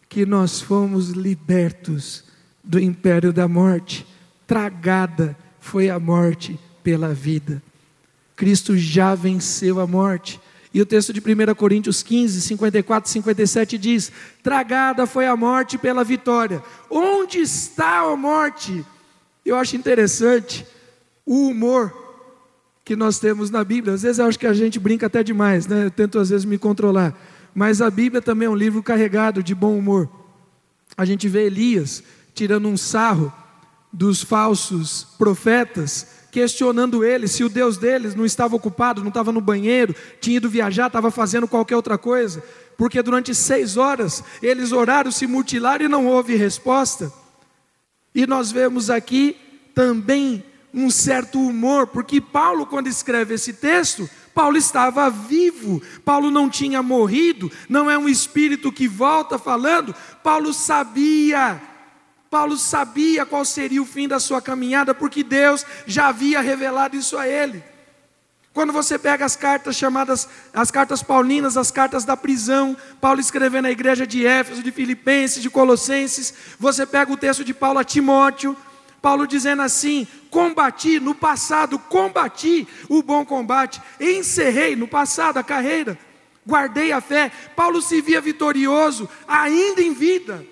que 0.09 0.27
nós 0.27 0.61
fomos 0.61 1.11
libertos 1.11 2.25
do 2.63 2.79
império 2.79 3.33
da 3.33 3.49
morte, 3.49 4.07
tragada 4.47 5.37
foi 5.61 5.89
a 5.89 5.99
morte 5.99 6.59
pela 6.83 7.15
vida. 7.15 7.63
Cristo 8.37 8.77
já 8.77 9.15
venceu 9.15 9.81
a 9.81 9.87
morte. 9.87 10.41
E 10.73 10.81
o 10.81 10.87
texto 10.87 11.13
de 11.13 11.21
1 11.21 11.55
Coríntios 11.55 12.03
15, 12.03 12.41
54 12.41 13.09
e 13.09 13.13
57 13.13 13.79
diz: 13.79 14.13
Tragada 14.43 15.07
foi 15.07 15.27
a 15.27 15.37
morte 15.37 15.77
pela 15.79 16.05
vitória. 16.05 16.63
Onde 16.89 17.39
está 17.39 18.01
a 18.01 18.17
morte? 18.17 18.85
Eu 19.45 19.57
acho 19.57 19.77
interessante 19.77 20.67
o 21.25 21.49
humor 21.49 22.10
que 22.91 22.97
nós 22.97 23.21
temos 23.21 23.53
na 23.53 23.63
Bíblia. 23.63 23.95
Às 23.95 24.03
vezes 24.03 24.19
eu 24.19 24.27
acho 24.27 24.37
que 24.37 24.49
a 24.49 24.53
gente 24.53 24.81
brinca 24.81 25.07
até 25.07 25.23
demais, 25.23 25.65
né? 25.65 25.85
Eu 25.85 25.93
tento 25.93 26.19
às 26.19 26.31
vezes 26.31 26.45
me 26.45 26.59
controlar. 26.59 27.17
Mas 27.55 27.81
a 27.81 27.89
Bíblia 27.89 28.21
também 28.21 28.47
é 28.47 28.51
um 28.51 28.57
livro 28.57 28.83
carregado 28.83 29.45
de 29.45 29.55
bom 29.55 29.79
humor. 29.79 30.09
A 30.97 31.05
gente 31.05 31.29
vê 31.29 31.47
Elias 31.47 32.03
tirando 32.35 32.67
um 32.67 32.77
sarro 32.77 33.33
dos 33.93 34.25
falsos 34.25 35.07
profetas 35.17 36.05
questionando 36.33 37.05
eles 37.05 37.31
se 37.31 37.45
o 37.45 37.49
Deus 37.49 37.77
deles 37.77 38.17
não 38.17 38.27
estava 38.27 38.57
ocupado, 38.57 39.03
não 39.03 39.09
estava 39.11 39.31
no 39.31 39.41
banheiro, 39.41 39.95
tinha 40.21 40.39
ido 40.39 40.51
viajar, 40.51 40.89
estava 40.89 41.13
fazendo 41.13 41.47
qualquer 41.47 41.77
outra 41.77 41.97
coisa, 41.97 42.43
porque 42.77 43.01
durante 43.01 43.33
seis 43.37 43.77
horas 43.77 44.25
eles 44.43 44.73
oraram, 44.73 45.13
se 45.13 45.29
mutilaram 45.29 45.85
e 45.85 45.89
não 45.89 46.09
houve 46.09 46.35
resposta. 46.35 47.13
E 48.13 48.27
nós 48.27 48.51
vemos 48.51 48.91
aqui 48.91 49.37
também 49.77 50.43
um 50.73 50.91
certo 50.91 51.41
humor, 51.41 51.87
porque 51.87 52.21
Paulo, 52.21 52.67
quando 52.67 52.87
escreve 52.87 53.35
esse 53.35 53.53
texto, 53.53 54.09
Paulo 54.35 54.57
estava 54.57 55.11
vivo, 55.11 55.83
Paulo 56.05 56.31
não 56.31 56.49
tinha 56.49 56.83
morrido, 56.83 57.51
não 57.69 57.91
é 57.91 57.99
um 57.99 58.09
espírito 58.09 58.73
que 58.73 58.87
volta 58.87 59.39
falando, 59.39 59.95
Paulo 60.23 60.53
sabia 60.53 61.61
Paulo 62.31 62.57
sabia 62.57 63.27
qual 63.27 63.45
seria 63.45 63.83
o 63.83 63.87
fim 63.87 64.07
da 64.07 64.21
sua 64.21 64.41
caminhada, 64.41 64.95
porque 64.95 65.25
Deus 65.25 65.67
já 65.85 66.07
havia 66.07 66.41
revelado 66.41 66.97
isso 66.97 67.19
a 67.19 67.27
ele. 67.27 67.63
Quando 68.53 68.73
você 68.73 68.99
pega 68.99 69.25
as 69.25 69.35
cartas 69.35 69.75
chamadas, 69.75 70.29
as 70.55 70.71
cartas 70.71 71.03
paulinas, 71.03 71.57
as 71.57 71.73
cartas 71.73 72.05
da 72.05 72.17
prisão, 72.17 72.77
Paulo 73.01 73.21
escrevendo 73.21 73.65
na 73.65 73.71
igreja 73.71 74.07
de 74.07 74.25
Éfeso, 74.25 74.63
de 74.63 74.71
Filipenses, 74.71 75.43
de 75.43 75.51
Colossenses, 75.51 76.33
você 76.59 76.87
pega 76.87 77.13
o 77.13 77.17
texto 77.17 77.45
de 77.45 77.53
Paulo 77.53 77.81
a 77.81 77.85
Timóteo, 77.85 78.57
Paulo 79.01 79.27
dizendo 79.27 79.63
assim: 79.63 80.07
combati, 80.31 81.01
no 81.01 81.15
passado, 81.15 81.79
combati 81.79 82.67
o 82.89 83.03
bom 83.03 83.25
combate, 83.25 83.81
encerrei 84.01 84.77
no 84.77 84.87
passado 84.87 85.39
a 85.39 85.45
carreira, 85.45 85.99
guardei 86.47 86.93
a 86.93 87.01
fé. 87.01 87.31
Paulo 87.57 87.81
se 87.81 88.01
via 88.01 88.21
vitorioso 88.21 89.09
ainda 89.27 89.81
em 89.83 89.93
vida. 89.93 90.45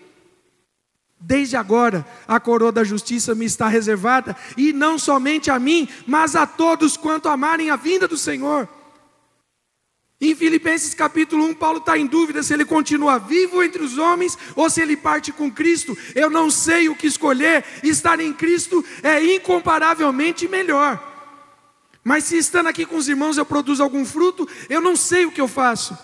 Desde 1.20 1.56
agora 1.56 2.06
a 2.28 2.38
coroa 2.38 2.70
da 2.70 2.84
justiça 2.84 3.34
me 3.34 3.44
está 3.44 3.66
reservada, 3.66 4.36
e 4.56 4.72
não 4.72 4.98
somente 4.98 5.50
a 5.50 5.58
mim, 5.58 5.88
mas 6.06 6.36
a 6.36 6.46
todos 6.46 6.96
quanto 6.96 7.28
amarem 7.28 7.70
a 7.70 7.76
vinda 7.76 8.06
do 8.06 8.16
Senhor. 8.16 8.68
Em 10.20 10.34
Filipenses 10.34 10.94
capítulo 10.94 11.44
1, 11.44 11.54
Paulo 11.54 11.78
está 11.78 11.96
em 11.96 12.04
dúvida 12.04 12.42
se 12.42 12.52
ele 12.52 12.64
continua 12.64 13.18
vivo 13.18 13.62
entre 13.62 13.80
os 13.80 13.98
homens 13.98 14.36
ou 14.56 14.68
se 14.68 14.80
ele 14.80 14.96
parte 14.96 15.30
com 15.30 15.50
Cristo. 15.50 15.96
Eu 16.12 16.28
não 16.28 16.50
sei 16.50 16.88
o 16.88 16.96
que 16.96 17.06
escolher, 17.06 17.64
estar 17.84 18.18
em 18.18 18.32
Cristo 18.32 18.84
é 19.02 19.24
incomparavelmente 19.36 20.48
melhor. 20.48 21.04
Mas 22.02 22.24
se 22.24 22.36
estando 22.36 22.68
aqui 22.68 22.84
com 22.84 22.96
os 22.96 23.08
irmãos 23.08 23.36
eu 23.36 23.46
produzo 23.46 23.82
algum 23.82 24.04
fruto, 24.04 24.48
eu 24.68 24.80
não 24.80 24.96
sei 24.96 25.24
o 25.24 25.30
que 25.30 25.40
eu 25.40 25.46
faço. 25.46 25.96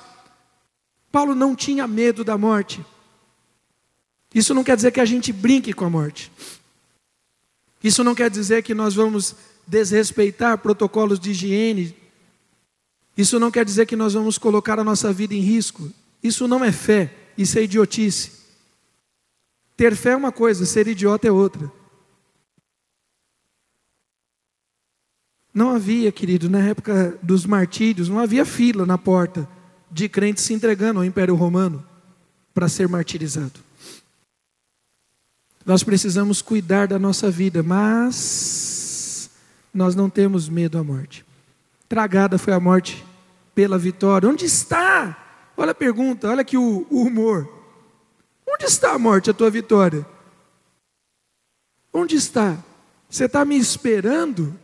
Paulo 1.11 1.35
não 1.35 1.57
tinha 1.57 1.87
medo 1.89 2.23
da 2.23 2.39
morte. 2.39 2.85
Isso 4.33 4.55
não 4.55 4.63
quer 4.63 4.77
dizer 4.77 4.93
que 4.93 5.01
a 5.01 5.05
gente 5.05 5.33
brinque 5.33 5.73
com 5.73 5.85
a 5.85 5.91
morte. 5.91 6.31
Isso 7.83 8.05
não 8.05 8.15
quer 8.15 8.31
dizer 8.31 8.63
que 8.63 8.75
nós 8.75 8.95
vamos 8.95 9.35
desrespeitar 9.67 10.59
protocolos 10.59 11.19
de 11.19 11.31
higiene. 11.33 12.04
Isso 13.17 13.39
não 13.39 13.51
quer 13.51 13.65
dizer 13.65 13.87
que 13.87 13.97
nós 13.97 14.15
vamos 14.15 14.39
colocar 14.39 14.79
a 14.79 14.85
nossa 14.85 15.13
vida 15.13 15.35
em 15.35 15.41
risco. 15.41 15.91
Isso 16.23 16.49
não 16.49 16.65
é 16.65 16.73
fé, 16.73 17.15
isso 17.39 17.59
é 17.59 17.63
idiotice. 17.63 18.33
Ter 19.77 19.95
fé 19.95 20.11
é 20.11 20.17
uma 20.17 20.33
coisa, 20.33 20.67
ser 20.67 20.87
idiota 20.89 21.27
é 21.27 21.31
outra. 21.31 21.71
Não 25.53 25.71
havia, 25.71 26.11
querido, 26.11 26.51
na 26.51 26.59
época 26.59 27.17
dos 27.23 27.47
martírios, 27.47 28.09
não 28.09 28.19
havia 28.19 28.45
fila 28.45 28.85
na 28.85 28.99
porta 28.99 29.49
de 29.89 30.09
crentes 30.09 30.43
se 30.43 30.53
entregando 30.53 30.99
ao 30.99 31.05
Império 31.05 31.37
Romano 31.37 31.85
para 32.53 32.69
ser 32.69 32.89
martirizado. 32.89 33.61
Nós 35.65 35.85
precisamos 35.85 36.43
cuidar 36.43 36.89
da 36.89 36.99
nossa 36.99 37.31
vida, 37.31 37.63
mas 37.63 39.31
nós 39.73 39.95
não 39.95 40.11
temos 40.11 40.49
medo 40.49 40.77
à 40.77 40.85
morte. 40.85 41.25
Tragada 41.89 42.39
foi 42.39 42.53
a 42.53 42.61
morte 42.61 43.05
pela 43.55 43.79
vitória. 43.79 44.29
Onde 44.29 44.45
está? 44.45 45.17
Olha 45.57 45.73
a 45.73 45.75
pergunta, 45.75 46.29
olha 46.29 46.43
aqui 46.43 46.57
o, 46.57 46.87
o 46.91 47.03
humor. 47.03 47.49
Onde 48.49 48.65
está 48.65 48.93
a 48.93 48.99
morte, 48.99 49.31
a 49.31 49.35
tua 49.35 49.51
vitória? 49.51 50.05
Onde 51.93 52.17
está? 52.17 52.57
Você 53.09 53.27
está 53.27 53.45
me 53.45 53.57
esperando? 53.57 54.59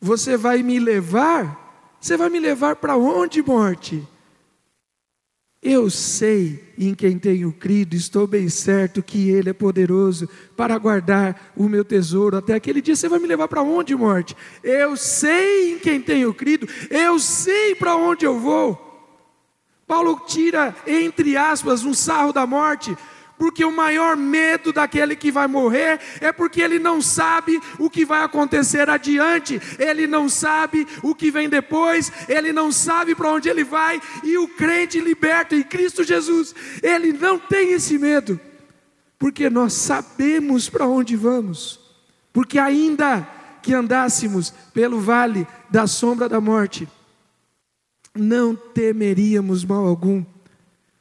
Você 0.00 0.36
vai 0.36 0.62
me 0.62 0.78
levar? 0.78 1.96
Você 2.00 2.16
vai 2.16 2.28
me 2.28 2.40
levar 2.40 2.76
para 2.76 2.96
onde, 2.96 3.42
morte? 3.42 4.06
Eu 5.62 5.90
sei 5.90 6.72
em 6.78 6.94
quem 6.94 7.18
tenho 7.18 7.52
crido, 7.52 7.94
estou 7.94 8.26
bem 8.26 8.48
certo 8.48 9.02
que 9.02 9.28
Ele 9.28 9.50
é 9.50 9.52
poderoso 9.52 10.26
para 10.56 10.78
guardar 10.78 11.52
o 11.54 11.68
meu 11.68 11.84
tesouro 11.84 12.38
até 12.38 12.54
aquele 12.54 12.80
dia. 12.80 12.96
Você 12.96 13.10
vai 13.10 13.18
me 13.18 13.26
levar 13.26 13.46
para 13.46 13.60
onde, 13.60 13.94
morte? 13.94 14.34
Eu 14.64 14.96
sei 14.96 15.74
em 15.74 15.78
quem 15.78 16.00
tenho 16.00 16.32
crido, 16.32 16.66
eu 16.88 17.18
sei 17.18 17.74
para 17.74 17.94
onde 17.94 18.24
eu 18.24 18.38
vou. 18.38 18.90
Paulo 19.86 20.22
tira, 20.26 20.74
entre 20.86 21.36
aspas, 21.36 21.84
um 21.84 21.92
sarro 21.92 22.32
da 22.32 22.46
morte, 22.46 22.96
porque 23.40 23.64
o 23.64 23.72
maior 23.72 24.18
medo 24.18 24.70
daquele 24.70 25.16
que 25.16 25.32
vai 25.32 25.46
morrer 25.46 25.98
é 26.20 26.30
porque 26.30 26.60
ele 26.60 26.78
não 26.78 27.00
sabe 27.00 27.58
o 27.78 27.88
que 27.88 28.04
vai 28.04 28.22
acontecer 28.22 28.90
adiante, 28.90 29.58
ele 29.78 30.06
não 30.06 30.28
sabe 30.28 30.86
o 31.02 31.14
que 31.14 31.30
vem 31.30 31.48
depois, 31.48 32.12
ele 32.28 32.52
não 32.52 32.70
sabe 32.70 33.14
para 33.14 33.32
onde 33.32 33.48
ele 33.48 33.64
vai, 33.64 33.98
e 34.22 34.36
o 34.36 34.46
crente 34.46 35.00
liberto 35.00 35.54
em 35.54 35.62
Cristo 35.62 36.04
Jesus, 36.04 36.54
ele 36.82 37.14
não 37.14 37.38
tem 37.38 37.72
esse 37.72 37.96
medo, 37.96 38.38
porque 39.18 39.48
nós 39.48 39.72
sabemos 39.72 40.68
para 40.68 40.86
onde 40.86 41.16
vamos, 41.16 41.80
porque 42.34 42.58
ainda 42.58 43.26
que 43.62 43.72
andássemos 43.72 44.52
pelo 44.74 45.00
vale 45.00 45.46
da 45.70 45.86
sombra 45.86 46.28
da 46.28 46.42
morte, 46.42 46.86
não 48.14 48.54
temeríamos 48.54 49.64
mal 49.64 49.86
algum 49.86 50.22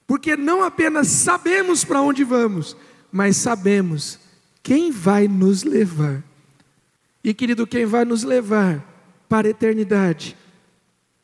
porque 0.09 0.35
não 0.35 0.63
apenas 0.63 1.07
sabemos 1.07 1.85
para 1.85 2.01
onde 2.01 2.23
vamos, 2.23 2.75
mas 3.11 3.37
sabemos 3.37 4.17
quem 4.63 4.89
vai 4.89 5.27
nos 5.27 5.63
levar. 5.63 6.23
E 7.23 7.31
querido, 7.31 7.67
quem 7.67 7.85
vai 7.85 8.03
nos 8.03 8.23
levar 8.23 8.83
para 9.29 9.47
a 9.47 9.51
eternidade 9.51 10.35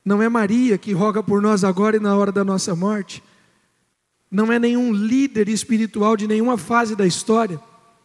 não 0.06 0.22
é 0.22 0.30
Maria 0.30 0.78
que 0.78 0.94
roga 0.94 1.24
por 1.24 1.42
nós 1.42 1.64
agora 1.64 1.98
e 1.98 2.00
na 2.00 2.16
hora 2.16 2.32
da 2.32 2.44
nossa 2.44 2.76
morte, 2.76 3.24
não 4.30 4.54
é 4.54 4.60
nenhum 4.60 4.94
líder 4.94 5.50
espiritual 5.50 6.16
de 6.16 6.28
nenhuma 6.28 6.56
fase 6.56 6.96
da 6.96 7.08
história. 7.08 7.60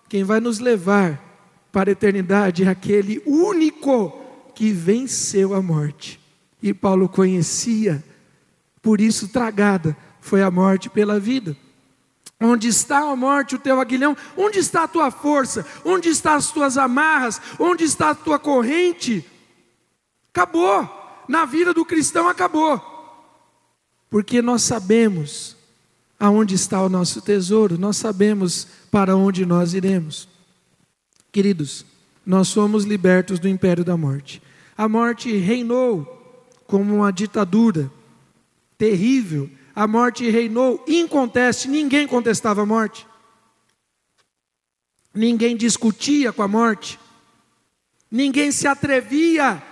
Quem 0.09 0.25
vai 0.25 0.41
nos 0.41 0.61
levar 0.61 1.23
para 1.71 1.91
a 1.91 1.93
eternidade 1.93 2.65
é 2.65 2.69
aquele 2.69 3.23
único 3.27 4.19
que 4.55 4.73
venceu 4.73 5.53
a 5.53 5.61
morte. 5.61 6.19
E 6.63 6.73
Paulo 6.73 7.07
conhecia, 7.07 8.03
por 8.81 8.99
isso 8.99 9.29
tragada 9.29 9.95
foi 10.21 10.43
a 10.43 10.51
morte 10.51 10.89
pela 10.89 11.19
vida. 11.19 11.57
Onde 12.41 12.69
está 12.69 13.01
a 13.01 13.17
morte, 13.17 13.55
o 13.55 13.59
teu 13.59 13.81
aguilhão? 13.81 14.17
Onde 14.37 14.59
está 14.59 14.85
a 14.85 14.89
tua 14.89 15.11
força? 15.11 15.67
Onde 15.85 16.09
estão 16.09 16.33
as 16.33 16.51
tuas 16.51 16.79
amarras? 16.79 17.41
Onde 17.59 17.85
está 17.85 18.11
a 18.11 18.15
tua 18.15 18.39
corrente? 18.39 19.25
Acabou. 20.33 20.89
Na 21.29 21.45
vida 21.45 21.75
do 21.75 21.85
cristão 21.85 22.29
acabou. 22.29 22.81
Porque 24.09 24.41
nós 24.41 24.63
sabemos 24.63 25.57
aonde 26.19 26.55
está 26.55 26.83
o 26.83 26.89
nosso 26.89 27.23
tesouro, 27.23 27.79
nós 27.79 27.97
sabemos 27.97 28.67
para 28.91 29.17
onde 29.17 29.47
nós 29.47 29.73
iremos. 29.73 30.29
Queridos, 31.33 31.87
nós 32.27 32.49
somos 32.49 32.85
libertos 32.85 33.39
do 33.39 33.49
império 33.49 33.85
da 33.85 33.97
morte. 33.97 34.43
A 34.77 34.89
morte 34.89 35.35
reinou 35.37 36.17
como 36.67 36.97
uma 36.97 37.11
ditadura 37.11 37.91
terrível 38.77 39.49
a 39.81 39.87
morte 39.87 40.29
reinou 40.29 40.85
inconteste, 40.87 41.67
ninguém 41.67 42.07
contestava 42.07 42.61
a 42.61 42.67
morte. 42.67 43.07
Ninguém 45.15 45.57
discutia 45.57 46.35
com 46.35 46.43
a 46.43 46.49
morte. 46.49 47.01
Ninguém 48.11 48.53
se 48.53 48.67
atrevia 48.67 49.63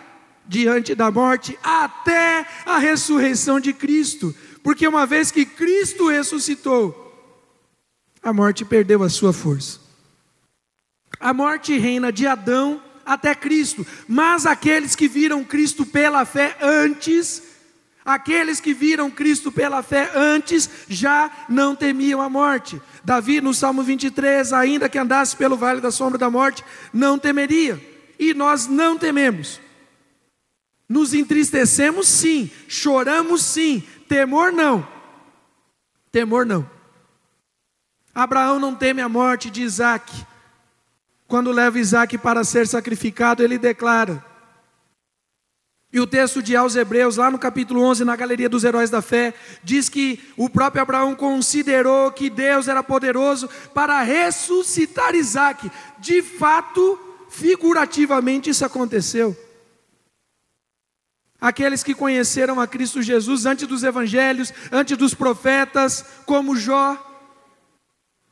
diante 0.46 0.94
da 0.94 1.10
morte 1.10 1.58
até 1.62 2.46
a 2.64 2.78
ressurreição 2.78 3.60
de 3.60 3.74
Cristo, 3.74 4.34
porque 4.62 4.88
uma 4.88 5.04
vez 5.04 5.30
que 5.30 5.44
Cristo 5.44 6.08
ressuscitou, 6.08 7.04
a 8.22 8.32
morte 8.32 8.64
perdeu 8.64 9.02
a 9.02 9.10
sua 9.10 9.34
força. 9.34 9.78
A 11.20 11.34
morte 11.34 11.76
reina 11.76 12.10
de 12.10 12.26
Adão 12.26 12.82
até 13.04 13.34
Cristo, 13.34 13.86
mas 14.08 14.46
aqueles 14.46 14.96
que 14.96 15.06
viram 15.06 15.44
Cristo 15.44 15.84
pela 15.84 16.24
fé 16.24 16.56
antes 16.62 17.47
Aqueles 18.08 18.58
que 18.58 18.72
viram 18.72 19.10
Cristo 19.10 19.52
pela 19.52 19.82
fé 19.82 20.10
antes 20.14 20.70
já 20.88 21.30
não 21.46 21.76
temiam 21.76 22.22
a 22.22 22.30
morte. 22.30 22.80
Davi, 23.04 23.38
no 23.42 23.52
Salmo 23.52 23.82
23, 23.82 24.50
ainda 24.54 24.88
que 24.88 24.96
andasse 24.96 25.36
pelo 25.36 25.58
vale 25.58 25.78
da 25.82 25.90
sombra 25.90 26.16
da 26.16 26.30
morte, 26.30 26.64
não 26.90 27.18
temeria. 27.18 27.78
E 28.18 28.32
nós 28.32 28.66
não 28.66 28.96
tememos. 28.96 29.60
Nos 30.88 31.12
entristecemos 31.12 32.08
sim, 32.08 32.50
choramos 32.66 33.42
sim, 33.42 33.86
temor 34.08 34.52
não. 34.52 34.88
Temor 36.10 36.46
não. 36.46 36.66
Abraão 38.14 38.58
não 38.58 38.74
teme 38.74 39.02
a 39.02 39.08
morte 39.08 39.50
de 39.50 39.60
Isaac. 39.60 40.10
Quando 41.26 41.52
leva 41.52 41.78
Isaac 41.78 42.16
para 42.16 42.42
ser 42.42 42.66
sacrificado, 42.66 43.42
ele 43.42 43.58
declara: 43.58 44.24
e 45.90 45.98
o 46.00 46.06
texto 46.06 46.42
de 46.42 46.54
aos 46.54 46.76
Hebreus, 46.76 47.16
lá 47.16 47.30
no 47.30 47.38
capítulo 47.38 47.82
11, 47.82 48.04
na 48.04 48.14
galeria 48.14 48.48
dos 48.48 48.62
heróis 48.62 48.90
da 48.90 49.00
fé, 49.00 49.32
diz 49.64 49.88
que 49.88 50.20
o 50.36 50.50
próprio 50.50 50.82
Abraão 50.82 51.14
considerou 51.14 52.12
que 52.12 52.28
Deus 52.28 52.68
era 52.68 52.82
poderoso 52.82 53.48
para 53.72 54.02
ressuscitar 54.02 55.14
Isaac. 55.14 55.70
De 55.98 56.20
fato, 56.20 56.98
figurativamente, 57.30 58.50
isso 58.50 58.66
aconteceu. 58.66 59.34
Aqueles 61.40 61.82
que 61.82 61.94
conheceram 61.94 62.60
a 62.60 62.66
Cristo 62.66 63.00
Jesus 63.00 63.46
antes 63.46 63.66
dos 63.66 63.82
evangelhos, 63.82 64.52
antes 64.70 64.94
dos 64.94 65.14
profetas, 65.14 66.04
como 66.26 66.54
Jó, 66.54 66.98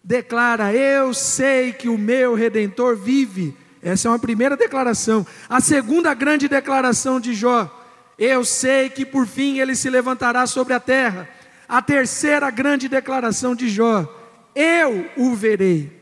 declara: 0.05 0.75
Eu 0.75 1.15
sei 1.15 1.73
que 1.73 1.89
o 1.89 1.97
meu 1.97 2.35
redentor 2.35 2.97
vive 2.97 3.57
essa 3.83 4.09
é 4.09 4.11
uma 4.11 4.19
primeira 4.19 4.57
declaração. 4.57 5.27
A 5.49 5.61
segunda 5.61 6.13
grande 6.15 6.49
declaração 6.49 7.21
de 7.21 7.35
Jó: 7.35 7.71
Eu 8.19 8.45
sei 8.45 8.89
que 8.89 9.05
por 9.05 9.27
fim 9.27 9.59
ele 9.59 9.75
se 9.75 9.91
levantará 9.91 10.47
sobre 10.47 10.75
a 10.75 10.81
terra. 10.81 11.29
A 11.69 11.83
terceira 11.83 12.51
grande 12.51 12.89
declaração 12.89 13.55
de 13.55 13.69
Jó: 13.69 14.07
Eu 14.55 15.11
o 15.17 15.35
verei. 15.35 15.95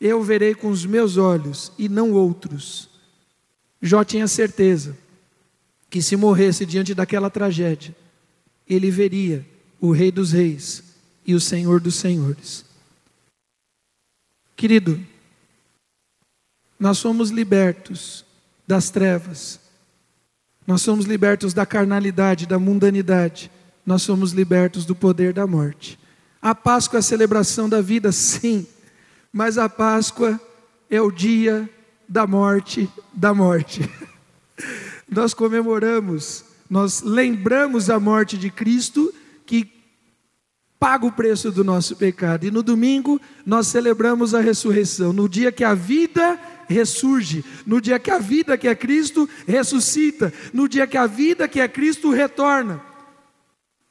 Eu 0.00 0.20
o 0.20 0.24
verei 0.24 0.54
com 0.54 0.68
os 0.68 0.86
meus 0.86 1.16
olhos 1.16 1.72
e 1.76 1.88
não 1.88 2.12
outros. 2.12 2.88
Jó 3.80 4.04
tinha 4.04 4.28
certeza 4.28 4.96
que 5.90 6.02
se 6.02 6.16
morresse 6.16 6.66
diante 6.66 6.94
daquela 6.94 7.30
tragédia, 7.30 7.96
ele 8.66 8.90
veria 8.90 9.44
o 9.80 9.90
Rei 9.90 10.12
dos 10.12 10.32
Reis 10.32 10.82
e 11.26 11.34
o 11.34 11.40
Senhor 11.40 11.80
dos 11.80 11.94
Senhores. 11.94 12.64
Querido, 14.56 15.00
nós 16.78 16.98
somos 16.98 17.30
libertos 17.30 18.24
das 18.66 18.90
trevas, 18.90 19.58
nós 20.66 20.82
somos 20.82 21.06
libertos 21.06 21.54
da 21.54 21.64
carnalidade, 21.64 22.46
da 22.46 22.58
mundanidade, 22.58 23.50
nós 23.84 24.02
somos 24.02 24.32
libertos 24.32 24.84
do 24.84 24.94
poder 24.94 25.32
da 25.32 25.46
morte. 25.46 25.98
A 26.40 26.54
Páscoa 26.54 26.98
é 26.98 27.00
a 27.00 27.02
celebração 27.02 27.68
da 27.68 27.80
vida, 27.80 28.12
sim, 28.12 28.66
mas 29.32 29.58
a 29.58 29.68
Páscoa 29.68 30.40
é 30.90 31.00
o 31.00 31.10
dia 31.10 31.68
da 32.08 32.26
morte 32.26 32.88
da 33.12 33.34
morte. 33.34 33.88
nós 35.10 35.34
comemoramos, 35.34 36.44
nós 36.68 37.02
lembramos 37.02 37.90
a 37.90 37.98
morte 37.98 38.36
de 38.36 38.50
Cristo 38.50 39.12
que 39.46 39.72
paga 40.78 41.06
o 41.06 41.12
preço 41.12 41.50
do 41.50 41.64
nosso 41.64 41.96
pecado. 41.96 42.44
E 42.44 42.50
no 42.50 42.62
domingo 42.62 43.20
nós 43.44 43.66
celebramos 43.66 44.34
a 44.34 44.40
ressurreição, 44.40 45.12
no 45.12 45.28
dia 45.28 45.50
que 45.50 45.64
a 45.64 45.74
vida 45.74 46.38
ressurge, 46.68 47.44
no 47.66 47.80
dia 47.80 47.98
que 47.98 48.10
a 48.10 48.18
vida 48.18 48.56
que 48.58 48.68
é 48.68 48.74
Cristo 48.74 49.28
ressuscita, 49.46 50.32
no 50.52 50.68
dia 50.68 50.86
que 50.86 50.96
a 50.96 51.06
vida 51.06 51.48
que 51.48 51.60
é 51.60 51.68
Cristo 51.68 52.10
retorna. 52.10 52.80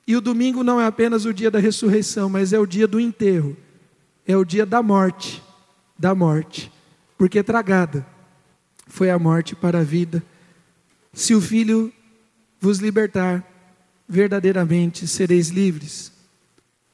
E 0.05 0.15
o 0.15 0.21
domingo 0.21 0.63
não 0.63 0.79
é 0.79 0.85
apenas 0.85 1.25
o 1.25 1.33
dia 1.33 1.51
da 1.51 1.59
ressurreição, 1.59 2.29
mas 2.29 2.53
é 2.53 2.59
o 2.59 2.65
dia 2.65 2.87
do 2.87 2.99
enterro, 2.99 3.57
é 4.25 4.37
o 4.37 4.45
dia 4.45 4.65
da 4.65 4.81
morte, 4.81 5.43
da 5.97 6.15
morte, 6.15 6.71
porque 7.17 7.43
tragada 7.43 8.05
foi 8.87 9.09
a 9.09 9.19
morte 9.19 9.55
para 9.55 9.79
a 9.79 9.83
vida. 9.83 10.23
Se 11.13 11.35
o 11.35 11.41
Filho 11.41 11.91
vos 12.61 12.79
libertar, 12.79 13.43
verdadeiramente 14.07 15.07
sereis 15.07 15.49
livres. 15.49 16.11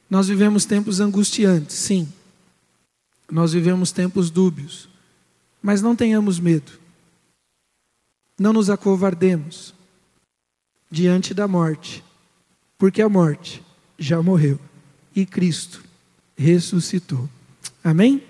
Nós 0.09 0.27
vivemos 0.27 0.65
tempos 0.65 0.99
angustiantes, 0.99 1.75
sim. 1.75 2.11
Nós 3.31 3.53
vivemos 3.53 3.91
tempos 3.91 4.29
dúbios. 4.29 4.89
Mas 5.63 5.81
não 5.81 5.95
tenhamos 5.95 6.39
medo. 6.39 6.73
Não 8.37 8.51
nos 8.51 8.69
acovardemos 8.69 9.73
diante 10.91 11.33
da 11.33 11.47
morte, 11.47 12.03
porque 12.77 13.01
a 13.01 13.07
morte 13.07 13.63
já 13.97 14.21
morreu 14.21 14.59
e 15.15 15.25
Cristo 15.25 15.83
ressuscitou. 16.37 17.29
Amém? 17.83 18.21